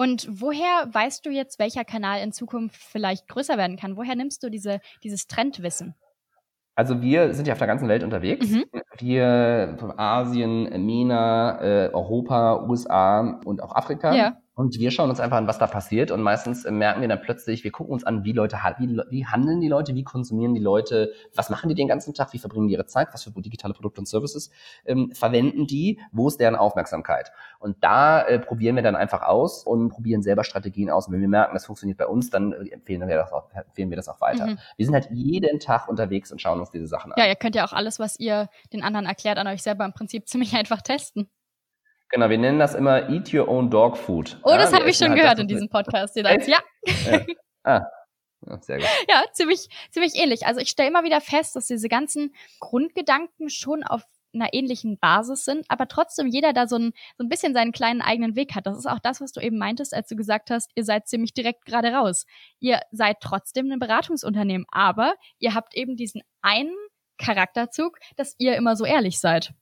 [0.00, 3.96] Und woher weißt du jetzt, welcher Kanal in Zukunft vielleicht größer werden kann?
[3.96, 5.96] Woher nimmst du diese, dieses Trendwissen?
[6.76, 8.48] Also wir sind ja auf der ganzen Welt unterwegs.
[8.48, 8.64] Mhm.
[8.98, 14.14] Wir von Asien, MENA, äh, Europa, USA und auch Afrika.
[14.14, 14.40] Ja.
[14.58, 16.10] Und wir schauen uns einfach an, was da passiert.
[16.10, 19.60] Und meistens merken wir dann plötzlich, wir gucken uns an, wie Leute, wie, wie handeln
[19.60, 22.74] die Leute, wie konsumieren die Leute, was machen die den ganzen Tag, wie verbringen die
[22.74, 24.50] ihre Zeit, was für digitale Produkte und Services
[24.84, 27.30] ähm, verwenden die, wo ist deren Aufmerksamkeit.
[27.60, 31.06] Und da äh, probieren wir dann einfach aus und probieren selber Strategien aus.
[31.06, 33.90] Und wenn wir merken, das funktioniert bei uns, dann äh, empfehlen wir das auch, empfehlen
[33.90, 34.48] wir das auch weiter.
[34.48, 34.58] Mhm.
[34.76, 37.22] Wir sind halt jeden Tag unterwegs und schauen uns diese Sachen an.
[37.22, 39.92] Ja, ihr könnt ja auch alles, was ihr den anderen erklärt, an euch selber im
[39.92, 41.28] Prinzip ziemlich einfach testen.
[42.10, 44.38] Genau, wir nennen das immer Eat Your Own Dog Food.
[44.42, 46.16] Oh, ja, das habe ich schon halt gehört in diesem Podcast.
[46.16, 46.30] Ja.
[46.30, 46.58] ja.
[47.64, 47.84] Ah.
[48.46, 48.86] Ja, sehr gut.
[49.08, 50.46] Ja, ziemlich, ziemlich ähnlich.
[50.46, 55.44] Also ich stelle immer wieder fest, dass diese ganzen Grundgedanken schon auf einer ähnlichen Basis
[55.44, 58.66] sind, aber trotzdem jeder da so ein, so ein bisschen seinen kleinen eigenen Weg hat.
[58.66, 61.32] Das ist auch das, was du eben meintest, als du gesagt hast, ihr seid ziemlich
[61.32, 62.26] direkt gerade raus.
[62.60, 66.76] Ihr seid trotzdem ein Beratungsunternehmen, aber ihr habt eben diesen einen
[67.16, 69.52] Charakterzug, dass ihr immer so ehrlich seid.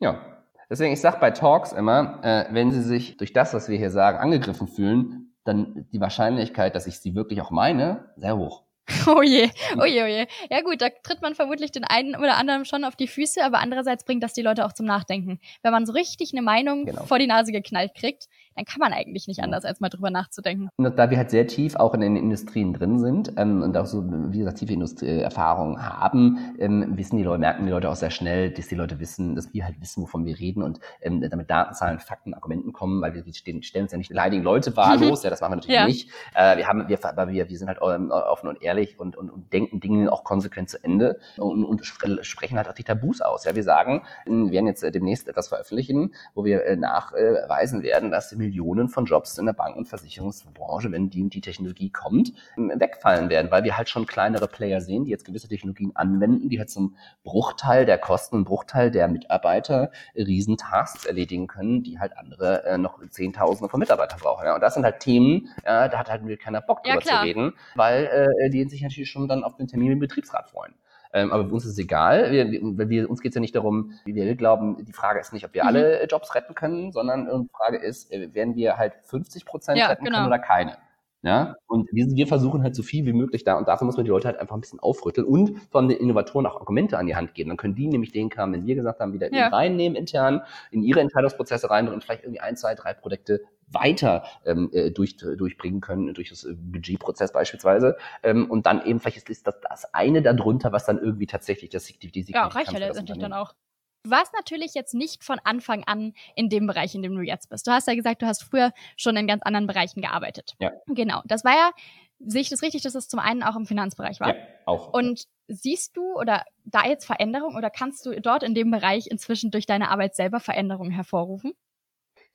[0.00, 0.39] Ja,
[0.70, 3.90] Deswegen, ich sage bei Talks immer, äh, wenn Sie sich durch das, was wir hier
[3.90, 8.62] sagen, angegriffen fühlen, dann die Wahrscheinlichkeit, dass ich Sie wirklich auch meine, sehr hoch.
[9.06, 10.26] Oh je, oh je, oh je.
[10.50, 13.58] Ja gut, da tritt man vermutlich den einen oder anderen schon auf die Füße, aber
[13.58, 15.40] andererseits bringt das die Leute auch zum Nachdenken.
[15.62, 17.04] Wenn man so richtig eine Meinung genau.
[17.04, 20.68] vor die Nase geknallt kriegt, dann kann man eigentlich nicht anders, als mal drüber nachzudenken.
[20.76, 23.86] Und da wir halt sehr tief auch in den Industrien drin sind ähm, und auch
[23.86, 28.10] so, wie gesagt, tiefe Industrieerfahrungen haben, ähm, wissen die Leute, merken die Leute auch sehr
[28.10, 31.50] schnell, dass die Leute wissen, dass wir halt wissen, wovon wir reden und ähm, damit
[31.50, 35.22] Daten, Zahlen, Fakten, Argumenten kommen, weil wir, wir stellen, uns ja nicht leidigen Leute wahllos,
[35.22, 35.86] ja, das machen wir natürlich ja.
[35.86, 36.10] nicht.
[36.34, 39.52] Äh, wir haben, wir, wir, wir sind halt ähm, offen und ehrlich und, und, und
[39.52, 43.44] denken Dinge auch konsequent zu Ende und, und sprechen halt auch die Tabus aus.
[43.44, 48.10] Ja, wir sagen, wir werden jetzt äh, demnächst etwas veröffentlichen, wo wir äh, nachweisen werden,
[48.10, 53.28] dass Millionen von Jobs in der Bank- und Versicherungsbranche, wenn die die Technologie kommt, wegfallen
[53.28, 56.70] werden, weil wir halt schon kleinere Player sehen, die jetzt gewisse Technologien anwenden, die halt
[56.70, 62.78] zum Bruchteil der Kosten, und Bruchteil der Mitarbeiter Riesentasks erledigen können, die halt andere äh,
[62.78, 64.46] noch Zehntausende von Mitarbeitern brauchen.
[64.46, 64.54] Ja.
[64.54, 67.52] Und das sind halt Themen, äh, da hat halt keiner Bock drüber ja, zu reden,
[67.74, 70.74] weil äh, die sich natürlich schon dann auf den Termin im Betriebsrat freuen.
[71.12, 72.30] Ähm, aber uns ist es egal.
[72.30, 72.50] Wir,
[72.88, 75.54] wir, uns geht es ja nicht darum, wie wir glauben, die Frage ist nicht, ob
[75.54, 75.68] wir mhm.
[75.68, 79.88] alle Jobs retten können, sondern die Frage ist, äh, werden wir halt 50 Prozent ja,
[79.88, 80.18] retten genau.
[80.18, 80.76] können oder keine?
[81.22, 84.04] Ja, und wir, wir versuchen halt so viel wie möglich da und dafür muss man
[84.04, 87.14] die Leute halt einfach ein bisschen aufrütteln und von den Innovatoren auch Argumente an die
[87.14, 87.50] Hand geben.
[87.50, 89.48] Dann können die nämlich den Kram, den wir gesagt haben, wieder ja.
[89.48, 94.70] reinnehmen intern, in ihre Entscheidungsprozesse rein und vielleicht irgendwie ein, zwei, drei Projekte weiter ähm,
[94.72, 97.96] äh, durch, durchbringen können, durch das äh, Budgetprozess beispielsweise.
[98.22, 101.86] Ähm, und dann eben vielleicht ist das das eine darunter, was dann irgendwie tatsächlich das
[101.86, 103.54] die, die Ja, reicht ja letztendlich dann auch.
[104.02, 107.50] Du warst natürlich jetzt nicht von Anfang an in dem Bereich, in dem du jetzt
[107.50, 107.66] bist.
[107.66, 110.54] Du hast ja gesagt, du hast früher schon in ganz anderen Bereichen gearbeitet.
[110.58, 110.72] Ja.
[110.86, 111.20] Genau.
[111.26, 111.70] Das war ja,
[112.18, 114.28] sehe ich das richtig, dass es zum einen auch im Finanzbereich war?
[114.28, 114.94] Ja, auch.
[114.94, 119.50] Und siehst du oder da jetzt Veränderung oder kannst du dort in dem Bereich inzwischen
[119.50, 121.52] durch deine Arbeit selber Veränderungen hervorrufen?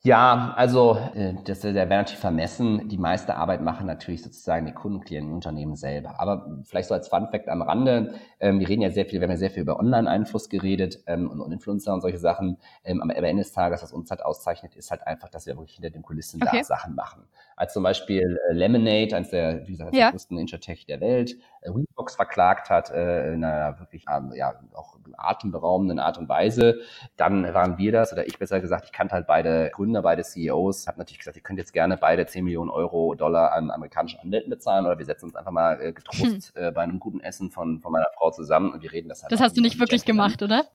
[0.05, 2.89] Ja, also äh, das, das wäre natürlich vermessen.
[2.89, 6.19] Die meiste Arbeit machen natürlich sozusagen die Kunden, Klienten, Unternehmen selber.
[6.19, 9.25] Aber vielleicht so als Fun Fact am Rande, ähm, wir reden ja sehr viel, wir
[9.25, 12.59] haben ja sehr viel über Online-Einfluss geredet ähm, und, und Influencer und solche Sachen.
[12.83, 15.77] Ähm, am Ende des Tages, was uns halt auszeichnet, ist halt einfach, dass wir wirklich
[15.77, 16.59] hinter den Kulissen okay.
[16.59, 17.23] da Sachen machen.
[17.57, 20.05] Als zum Beispiel äh, Lemonade, eines der, wie gesagt, ja.
[20.05, 24.53] der größten Intertech der Welt, äh, Reeboks verklagt hat, äh, in einer wirklich ähm, ja,
[24.73, 26.81] auch atemberaubenden Art und Weise.
[27.15, 30.87] Dann waren wir das, oder ich besser gesagt, ich kannte halt beide Gründer, beide CEOs,
[30.87, 34.49] habe natürlich gesagt, ihr könnt jetzt gerne beide 10 Millionen Euro, Dollar an amerikanischen Anwälten
[34.49, 36.63] bezahlen oder wir setzen uns einfach mal äh, getrost hm.
[36.63, 39.31] äh, bei einem guten Essen von, von meiner Frau zusammen und wir reden das halt.
[39.31, 40.65] Das hast du nicht wirklich gemacht, oder?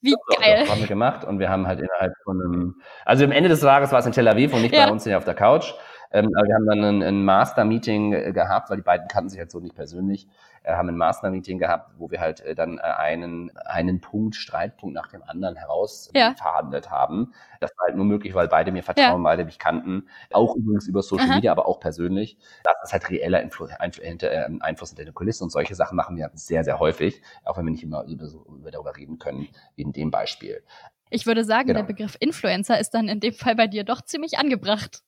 [0.00, 0.60] Wie doch, geil.
[0.60, 2.74] Das haben wir gemacht und wir haben halt innerhalb von einem,
[3.04, 4.86] also am Ende des Tages war es in Tel Aviv und nicht ja.
[4.86, 5.72] bei uns hier auf der Couch.
[6.12, 9.38] Ähm, aber wir haben dann ein, ein Master-Meeting äh, gehabt, weil die beiden kannten sich
[9.38, 10.28] halt so nicht persönlich,
[10.62, 14.94] äh, haben ein Master-Meeting gehabt, wo wir halt äh, dann äh, einen, einen Punkt, Streitpunkt
[14.94, 16.34] nach dem anderen heraus ja.
[16.36, 17.32] verhandelt haben.
[17.60, 19.30] Das war halt nur möglich, weil beide mir vertrauen, ja.
[19.30, 20.08] beide mich kannten.
[20.32, 21.34] Auch übrigens über Social Aha.
[21.36, 22.38] Media, aber auch persönlich.
[22.64, 26.16] Das ist halt reeller Influ Einfl äh, Einfluss hinter den Kulissen und solche Sachen machen
[26.16, 29.82] wir sehr, sehr häufig, auch wenn wir nicht immer über, über darüber reden können, wie
[29.82, 30.62] in dem Beispiel.
[31.10, 31.80] Ich würde sagen, genau.
[31.80, 35.02] der Begriff Influencer ist dann in dem Fall bei dir doch ziemlich angebracht.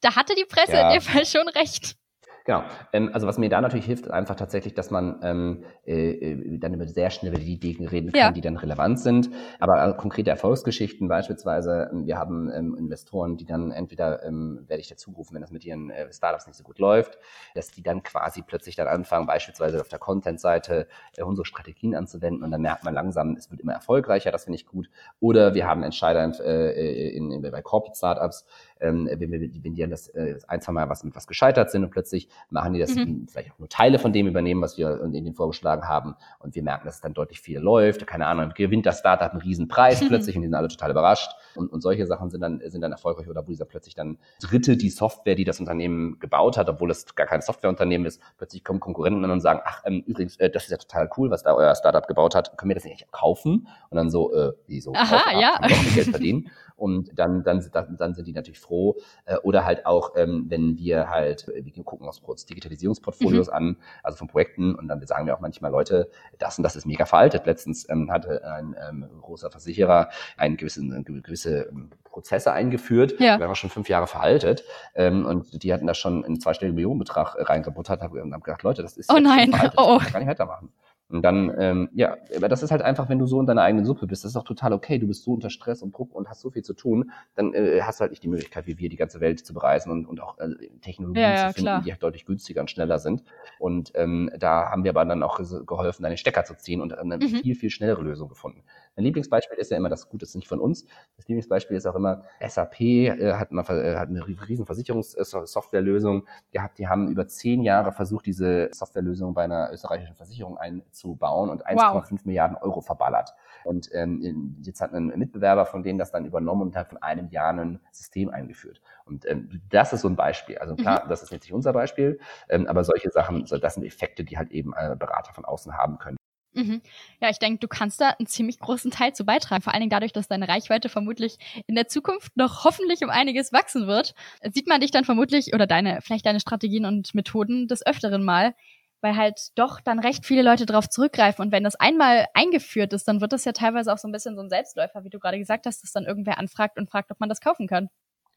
[0.00, 0.88] Da hatte die Presse ja.
[0.88, 1.96] in dem Fall schon recht.
[2.44, 2.64] Genau.
[2.92, 6.58] Ähm, also was mir da natürlich hilft, ist einfach tatsächlich, dass man ähm, äh, äh
[6.58, 8.32] dann über sehr schnell über die Dinge reden kann, ja.
[8.32, 9.30] die dann relevant sind.
[9.58, 14.80] Aber äh, konkrete Erfolgsgeschichten beispielsweise, ähm, wir haben ähm, Investoren, die dann entweder, ähm, werde
[14.80, 17.18] ich dazu rufen, wenn das mit ihren äh, Startups nicht so gut läuft,
[17.54, 22.42] dass die dann quasi plötzlich dann anfangen, beispielsweise auf der Content-Seite äh, unsere Strategien anzuwenden
[22.42, 24.90] und dann merkt man langsam, es wird immer erfolgreicher, das finde ich gut.
[25.20, 28.46] Oder wir haben Entscheider in, äh, in, in, bei Corporate Startups,
[28.80, 31.70] ähm, wenn, wir, wenn die dann das äh, ein, zwei Mal was mit was gescheitert
[31.70, 33.26] sind und plötzlich machen die das, mhm.
[33.28, 36.62] vielleicht auch nur Teile von dem übernehmen, was wir in den vorgeschlagen haben und wir
[36.62, 40.00] merken, dass es dann deutlich viel läuft, keine Ahnung, gewinnt das Startup einen riesen Preis
[40.06, 42.92] plötzlich und die sind alle total überrascht und, und solche Sachen sind dann, sind dann
[42.92, 46.90] erfolgreich oder wo dieser plötzlich dann Dritte die Software, die das Unternehmen gebaut hat, obwohl
[46.90, 50.50] es gar kein Softwareunternehmen ist, plötzlich kommen Konkurrenten an und sagen, ach, ähm, übrigens, äh,
[50.50, 53.10] das ist ja total cool, was da euer Startup gebaut hat, können wir das nicht
[53.12, 53.68] kaufen?
[53.90, 54.92] Und dann so, äh, wieso?
[54.94, 55.58] Aha, kaufen, ja.
[55.94, 56.50] Geld verdienen.
[56.80, 58.96] Und dann, dann, dann, dann sind die natürlich froh.
[59.26, 63.54] Äh, oder halt auch, ähm, wenn wir halt, äh, wir gucken uns Digitalisierungsportfolios mhm.
[63.54, 66.86] an, also von Projekten, und dann sagen wir auch manchmal, Leute, das und das ist
[66.86, 67.44] mega veraltet.
[67.44, 70.08] Letztens ähm, hatte ein ähm, großer Versicherer
[70.38, 73.36] einen gewissen, eine gewisse ähm, Prozesse eingeführt, ja.
[73.36, 74.64] die waren schon fünf Jahre veraltet.
[74.94, 78.96] Ähm, und die hatten da schon einen zweistelligen Millionenbetrag reingebuttert und haben gedacht, Leute, das
[78.96, 79.98] ist oh nein, veraltet, oh.
[79.98, 80.72] das kann nicht weitermachen.
[81.10, 83.84] Und dann, ähm, ja, aber das ist halt einfach, wenn du so in deiner eigenen
[83.84, 84.98] Suppe bist, das ist auch total okay.
[84.98, 87.80] Du bist so unter Stress und Druck und hast so viel zu tun, dann äh,
[87.82, 90.20] hast du halt nicht die Möglichkeit, wie wir, die ganze Welt zu bereisen und, und
[90.22, 90.48] auch äh,
[90.80, 91.82] Technologien ja, ja, zu finden, klar.
[91.82, 93.24] die halt deutlich günstiger und schneller sind.
[93.58, 97.16] Und ähm, da haben wir aber dann auch geholfen, deine Stecker zu ziehen und eine
[97.16, 97.22] mhm.
[97.22, 98.62] viel, viel schnellere Lösung gefunden.
[99.00, 100.84] Mein Lieblingsbeispiel ist ja immer, das Gute ist nicht von uns.
[101.16, 106.78] Das Lieblingsbeispiel ist auch immer, SAP äh, hat, mal, äh, hat eine riesen Versicherungssoftwarelösung gehabt.
[106.78, 112.10] Die haben über zehn Jahre versucht, diese Softwarelösung bei einer österreichischen Versicherung einzubauen und 1,5
[112.10, 112.24] wow.
[112.26, 113.32] Milliarden Euro verballert.
[113.64, 117.30] Und ähm, jetzt hat ein Mitbewerber von denen das dann übernommen und hat von einem
[117.30, 118.82] Jahr ein System eingeführt.
[119.06, 120.58] Und ähm, das ist so ein Beispiel.
[120.58, 121.08] Also klar, mhm.
[121.08, 122.20] das ist jetzt nicht unser Beispiel,
[122.50, 125.96] ähm, aber solche Sachen, das sind Effekte, die halt eben äh, Berater von außen haben
[125.96, 126.19] können.
[126.52, 126.82] Mhm.
[127.20, 129.62] Ja, ich denke, du kannst da einen ziemlich großen Teil zu beitragen.
[129.62, 131.38] Vor allen Dingen dadurch, dass deine Reichweite vermutlich
[131.68, 134.14] in der Zukunft noch hoffentlich um einiges wachsen wird,
[134.52, 138.54] sieht man dich dann vermutlich oder deine, vielleicht deine Strategien und Methoden des Öfteren mal,
[139.00, 141.44] weil halt doch dann recht viele Leute darauf zurückgreifen.
[141.44, 144.34] Und wenn das einmal eingeführt ist, dann wird das ja teilweise auch so ein bisschen
[144.34, 147.20] so ein Selbstläufer, wie du gerade gesagt hast, dass dann irgendwer anfragt und fragt, ob
[147.20, 147.90] man das kaufen kann.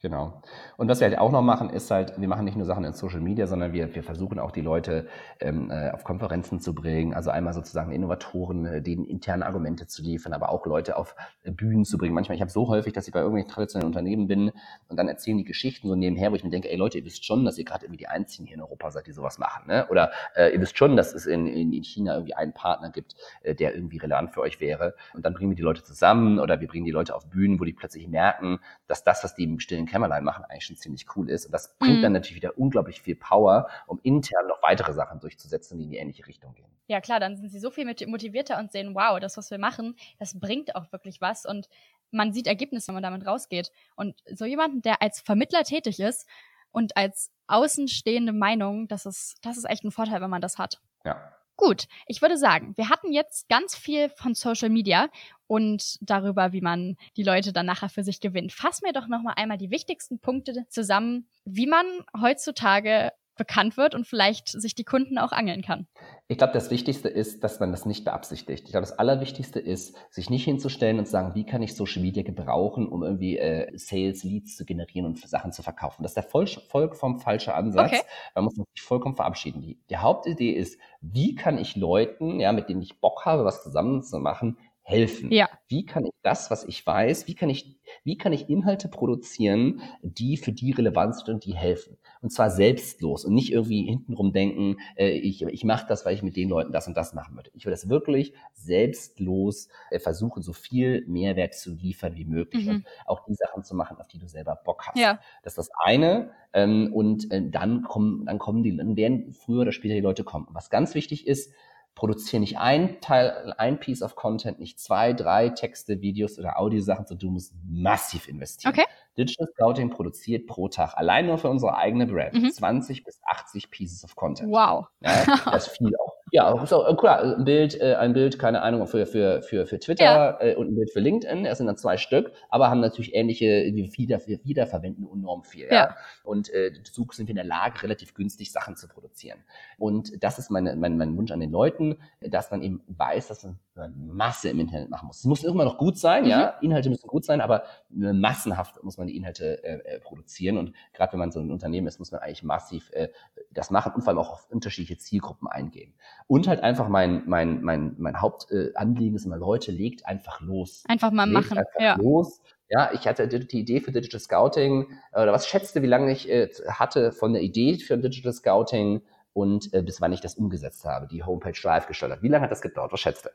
[0.04, 0.42] Genau.
[0.76, 2.92] Und was wir halt auch noch machen, ist halt, wir machen nicht nur Sachen in
[2.92, 5.08] Social Media, sondern wir, wir versuchen auch die Leute
[5.40, 7.14] ähm, äh, auf Konferenzen zu bringen.
[7.14, 11.52] Also einmal sozusagen Innovatoren, äh, denen interne Argumente zu liefern, aber auch Leute auf äh,
[11.52, 12.14] Bühnen zu bringen.
[12.14, 14.52] Manchmal, ich habe so häufig, dass ich bei irgendwelchen traditionellen Unternehmen bin
[14.90, 17.24] und dann erzählen die Geschichten so nebenher, wo ich mir denke, ey Leute, ihr wisst
[17.24, 19.68] schon, dass ihr gerade irgendwie die Einzigen hier in Europa seid, die sowas machen.
[19.68, 19.88] Ne?
[19.90, 23.16] Oder äh, ihr wisst schon, dass es in, in, in China irgendwie einen Partner gibt,
[23.44, 24.96] äh, der irgendwie relevant für euch wäre.
[25.14, 27.64] Und dann bringen wir die Leute zusammen oder wir bringen die Leute auf Bühnen, wo
[27.64, 31.30] die plötzlich merken, dass das, was die im stillen Kämmerlein machen, eigentlich schon ziemlich cool
[31.30, 31.46] ist.
[31.46, 32.02] Und das bringt mhm.
[32.02, 35.98] dann natürlich wieder unglaublich viel Power, um intern noch weitere Sachen durchzusetzen, die in die
[35.98, 36.72] ähnliche Richtung gehen.
[36.88, 39.96] Ja, klar, dann sind sie so viel motivierter und sehen, wow, das, was wir machen,
[40.18, 41.46] das bringt auch wirklich was.
[41.46, 41.70] Und
[42.10, 43.72] man sieht Ergebnisse, wenn man damit rausgeht.
[43.96, 46.28] Und so jemanden, der als Vermittler tätig ist
[46.72, 50.82] und als außenstehende Meinung, das ist, das ist echt ein Vorteil, wenn man das hat.
[51.06, 51.22] Ja.
[51.56, 55.10] Gut, ich würde sagen, wir hatten jetzt ganz viel von Social Media
[55.54, 58.54] und darüber, wie man die Leute dann nachher für sich gewinnt.
[58.54, 61.86] Fass mir doch nochmal einmal die wichtigsten Punkte zusammen, wie man
[62.20, 65.88] heutzutage bekannt wird und vielleicht sich die Kunden auch angeln kann.
[66.28, 68.64] Ich glaube, das Wichtigste ist, dass man das nicht beabsichtigt.
[68.66, 72.02] Ich glaube, das Allerwichtigste ist, sich nicht hinzustellen und zu sagen, wie kann ich Social
[72.02, 76.04] Media gebrauchen, um irgendwie äh, Sales, Leads zu generieren und Sachen zu verkaufen.
[76.04, 77.92] Das ist der voll, vollkommen falsche Ansatz.
[77.92, 78.02] Okay.
[78.36, 79.62] Man muss sich vollkommen verabschieden.
[79.62, 83.64] Die, die Hauptidee ist, wie kann ich Leuten, ja, mit denen ich Bock habe, was
[83.64, 85.32] zusammen zu machen, helfen.
[85.32, 85.50] Ja.
[85.68, 89.82] Wie kann ich das, was ich weiß, wie kann ich, wie kann ich Inhalte produzieren,
[90.02, 91.98] die für die relevant sind und die helfen?
[92.22, 96.22] Und zwar selbstlos und nicht irgendwie hintenrum denken, äh, ich, ich mache das, weil ich
[96.22, 97.50] mit den Leuten das und das machen würde.
[97.54, 102.76] Ich will das wirklich selbstlos äh, versuchen, so viel Mehrwert zu liefern wie möglich mhm.
[102.76, 104.98] und auch die Sachen zu machen, auf die du selber Bock hast.
[104.98, 105.20] Ja.
[105.44, 106.32] Das ist das eine.
[106.52, 110.24] Ähm, und äh, dann kommen, dann kommen die, dann werden früher oder später die Leute
[110.24, 110.48] kommen.
[110.52, 111.52] Was ganz wichtig ist,
[111.96, 117.06] produziere nicht ein Teil, ein Piece of Content, nicht zwei, drei Texte, Videos oder Audiosachen,
[117.06, 118.74] sondern du musst massiv investieren.
[118.74, 118.86] Okay.
[119.18, 122.52] Digital Scouting produziert pro Tag allein nur für unsere eigene Brand mhm.
[122.52, 124.50] 20 bis 80 Pieces of Content.
[124.50, 124.88] Wow.
[125.02, 126.23] Ja, das ist viel auch.
[126.34, 129.78] Ja, so, äh, klar, ein Bild, äh, ein Bild, keine Ahnung, für, für, für, für
[129.78, 130.42] Twitter ja.
[130.42, 131.46] äh, und ein Bild für LinkedIn.
[131.46, 135.68] Es sind dann zwei Stück, aber haben natürlich ähnliche, wieder, wiederverwenden enorm viel.
[135.68, 135.74] Ja.
[135.74, 135.96] ja.
[136.24, 139.44] Und äh, so sind wir in der Lage, relativ günstig Sachen zu produzieren.
[139.78, 143.44] Und das ist meine, mein, mein Wunsch an den Leuten, dass man eben weiß, dass
[143.44, 145.20] man eine Masse im Internet machen muss.
[145.20, 146.30] Es muss immer noch gut sein, mhm.
[146.30, 150.58] ja, Inhalte müssen gut sein, aber massenhaft muss man die Inhalte äh, äh, produzieren.
[150.58, 153.10] Und gerade wenn man so ein Unternehmen ist, muss man eigentlich massiv äh,
[153.52, 155.94] das machen und vor allem auch auf unterschiedliche Zielgruppen eingehen.
[156.28, 160.84] Und halt einfach mein, mein, mein, mein Hauptanliegen ist immer, Leute, legt einfach los.
[160.88, 161.58] Einfach mal legt machen.
[161.58, 161.96] Einfach ja.
[161.96, 162.42] los.
[162.70, 166.50] Ja, ich hatte die Idee für Digital Scouting, oder was schätzte, wie lange ich äh,
[166.68, 169.02] hatte von der Idee für Digital Scouting
[169.34, 172.24] und äh, bis wann ich das umgesetzt habe, die Homepage live gestaltet.
[172.24, 172.92] Wie lange hat das gedauert?
[172.92, 173.32] Was schätzte?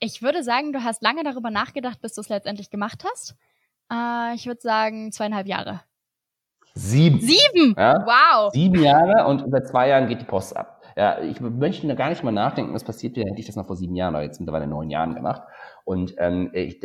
[0.00, 3.34] Ich würde sagen, du hast lange darüber nachgedacht, bis du es letztendlich gemacht hast.
[3.90, 5.80] Äh, ich würde sagen zweieinhalb Jahre.
[6.74, 7.20] Sieben.
[7.20, 7.74] Sieben?
[7.76, 8.04] Ja?
[8.06, 8.52] Wow.
[8.52, 10.77] Sieben Jahre und seit zwei Jahren geht die Post ab.
[10.98, 13.68] Ja, ich möchte da gar nicht mal nachdenken, was passiert wäre, hätte ich das noch
[13.68, 15.42] vor sieben Jahren oder jetzt mittlerweile neun Jahren gemacht.
[15.84, 16.80] Und ähm, ich,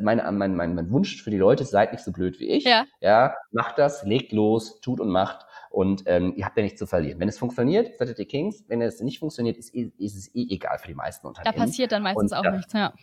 [0.00, 2.64] mein, mein, mein, mein Wunsch für die Leute, seid nicht so blöd wie ich.
[2.64, 2.86] Ja.
[3.00, 5.44] ja macht das, legt los, tut und macht.
[5.68, 7.20] Und ähm, ihr habt ja nichts zu verlieren.
[7.20, 8.64] Wenn es funktioniert, seid ihr die Kings.
[8.66, 11.54] Wenn es nicht funktioniert, ist, ist es eh egal für die meisten Unternehmen.
[11.54, 12.94] Da passiert dann meistens und, auch ja, nichts, ja.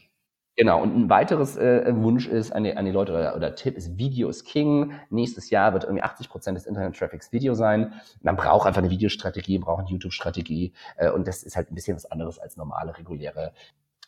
[0.58, 3.78] Genau, und ein weiteres äh, Wunsch ist an die, an die Leute oder, oder Tipp
[3.78, 4.94] ist, Video ist King.
[5.10, 7.94] Nächstes Jahr wird irgendwie 80 Prozent des Internet-Traffics Video sein.
[8.22, 11.96] Man braucht einfach eine Videostrategie, braucht eine YouTube-Strategie äh, und das ist halt ein bisschen
[11.96, 13.54] was anderes als normale, reguläre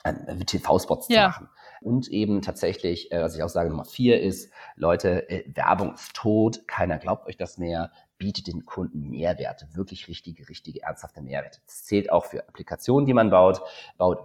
[0.03, 0.13] äh,
[0.45, 1.15] TV-Spots ja.
[1.15, 1.49] zu machen.
[1.81, 6.13] Und eben tatsächlich, äh, was ich auch sage, Nummer vier ist, Leute, äh, Werbung ist
[6.13, 7.91] tot, keiner glaubt euch das mehr
[8.23, 11.59] bietet den Kunden Mehrwerte, wirklich richtige, richtige, ernsthafte Mehrwerte.
[11.65, 13.59] Das zählt auch für Applikationen, die man baut.
[13.97, 14.19] baut.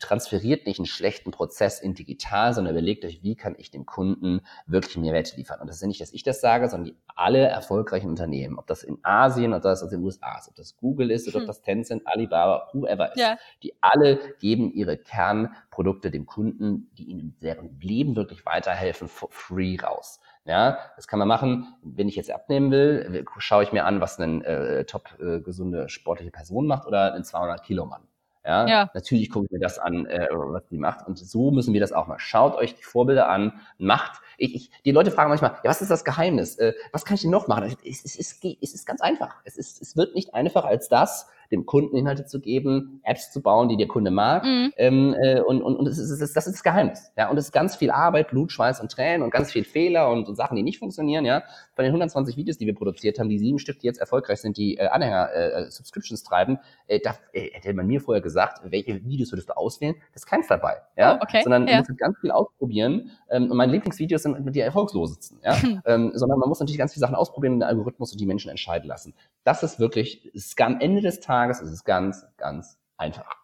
[0.00, 4.40] Transferiert nicht einen schlechten Prozess in digital, sondern überlegt euch, wie kann ich dem Kunden
[4.66, 5.60] wirklich Mehrwerte liefern.
[5.60, 8.66] Und das ist ja nicht, dass ich das sage, sondern die alle erfolgreichen Unternehmen, ob
[8.66, 11.42] das in Asien oder das in den USA ist, ob das Google ist oder hm.
[11.42, 13.38] ob das Tencent, Alibaba, whoever ist, ja.
[13.62, 19.76] die alle geben ihre Kernprodukte dem Kunden, die ihnen deren Leben wirklich weiterhelfen, for free
[19.80, 20.18] raus.
[20.46, 21.74] Ja, das kann man machen.
[21.82, 25.88] Wenn ich jetzt abnehmen will, schaue ich mir an, was eine äh, top äh, gesunde
[25.88, 28.02] sportliche Person macht oder ein 200 Kilo Mann.
[28.46, 28.90] Ja, ja.
[28.92, 31.06] natürlich gucke ich mir das an, äh, was die macht.
[31.06, 32.18] Und so müssen wir das auch mal.
[32.18, 34.20] Schaut euch die Vorbilder an, macht.
[34.36, 36.56] Ich, ich, die Leute fragen manchmal, ja, was ist das Geheimnis?
[36.56, 37.74] Äh, was kann ich denn noch machen?
[37.82, 39.36] Es, es, es, es ist ganz einfach.
[39.44, 43.42] Es, ist, es wird nicht einfacher als das, dem Kunden Inhalte zu geben, Apps zu
[43.42, 44.44] bauen, die der Kunde mag.
[44.44, 44.72] Mhm.
[44.76, 47.12] Ähm, äh, und und, und das, ist, das ist das Geheimnis.
[47.16, 47.30] Ja?
[47.30, 50.28] Und es ist ganz viel Arbeit, Blut, Schweiß und Tränen und ganz viel Fehler und,
[50.28, 51.24] und Sachen, die nicht funktionieren.
[51.24, 51.42] Ja?
[51.74, 54.56] Von den 120 Videos, die wir produziert haben, die sieben Stück, die jetzt erfolgreich sind,
[54.56, 58.60] die äh, Anhänger äh, äh, Subscriptions treiben, äh, da äh, hätte man mir vorher gesagt,
[58.64, 59.94] welche Videos würdest du auswählen?
[60.12, 60.76] Das ist keins dabei.
[60.96, 61.16] Ja?
[61.16, 61.42] Oh, okay.
[61.42, 61.74] Sondern ja.
[61.74, 63.10] man muss ganz viel ausprobieren.
[63.30, 65.38] Ähm, und meine Lieblingsvideos sind die erfolgslosesten.
[65.42, 65.56] Ja?
[65.86, 68.88] ähm, sondern man muss natürlich ganz viele Sachen ausprobieren, den Algorithmus und die Menschen entscheiden
[68.88, 69.14] lassen.
[69.44, 73.36] Das ist wirklich, ist am Ende des Tages ist es ganz, ganz einfach.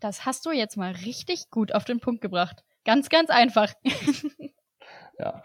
[0.00, 2.64] Das hast du jetzt mal richtig gut auf den Punkt gebracht.
[2.84, 3.72] Ganz, ganz einfach.
[5.18, 5.42] Ja.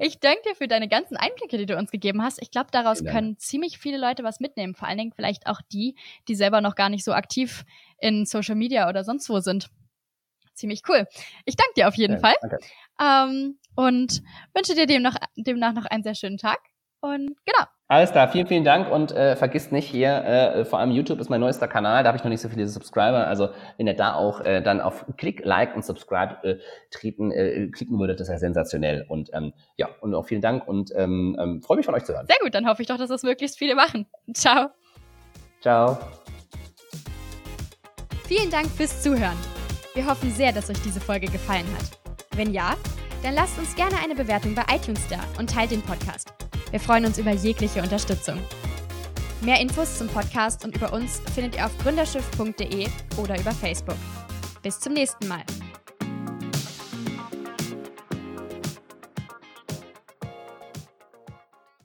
[0.00, 2.42] Ich danke dir für deine ganzen Einblicke, die du uns gegeben hast.
[2.42, 4.74] Ich glaube, daraus können ziemlich viele Leute was mitnehmen.
[4.74, 5.94] Vor allen Dingen vielleicht auch die,
[6.26, 7.64] die selber noch gar nicht so aktiv
[7.98, 9.70] in Social Media oder sonst wo sind.
[10.54, 11.06] Ziemlich cool.
[11.44, 12.34] Ich danke dir auf jeden ja, Fall.
[13.00, 14.22] Ähm, und
[14.54, 16.58] wünsche dir demnach, demnach noch einen sehr schönen Tag.
[17.02, 17.66] Und genau.
[17.88, 21.28] Alles klar, vielen, vielen Dank und äh, vergisst nicht hier, äh, vor allem YouTube ist
[21.28, 24.14] mein neuester Kanal, da habe ich noch nicht so viele Subscriber, also wenn ihr da
[24.14, 26.58] auch äh, dann auf Klick, Like und Subscribe äh,
[26.90, 30.66] treten, äh, klicken würdet, das ist ja sensationell und ähm, ja, und auch vielen Dank
[30.66, 32.26] und ähm, ähm, freue mich von euch zu hören.
[32.28, 34.06] Sehr gut, dann hoffe ich doch, dass das möglichst viele machen.
[34.32, 34.70] Ciao.
[35.60, 35.98] Ciao.
[38.26, 39.36] Vielen Dank fürs Zuhören.
[39.92, 41.90] Wir hoffen sehr, dass euch diese Folge gefallen hat.
[42.36, 42.74] Wenn ja,
[43.22, 46.32] dann lasst uns gerne eine Bewertung bei iTunes da und teilt den Podcast.
[46.72, 48.40] Wir freuen uns über jegliche Unterstützung.
[49.42, 53.98] Mehr Infos zum Podcast und über uns findet ihr auf gründerschiff.de oder über Facebook.
[54.62, 55.42] Bis zum nächsten Mal.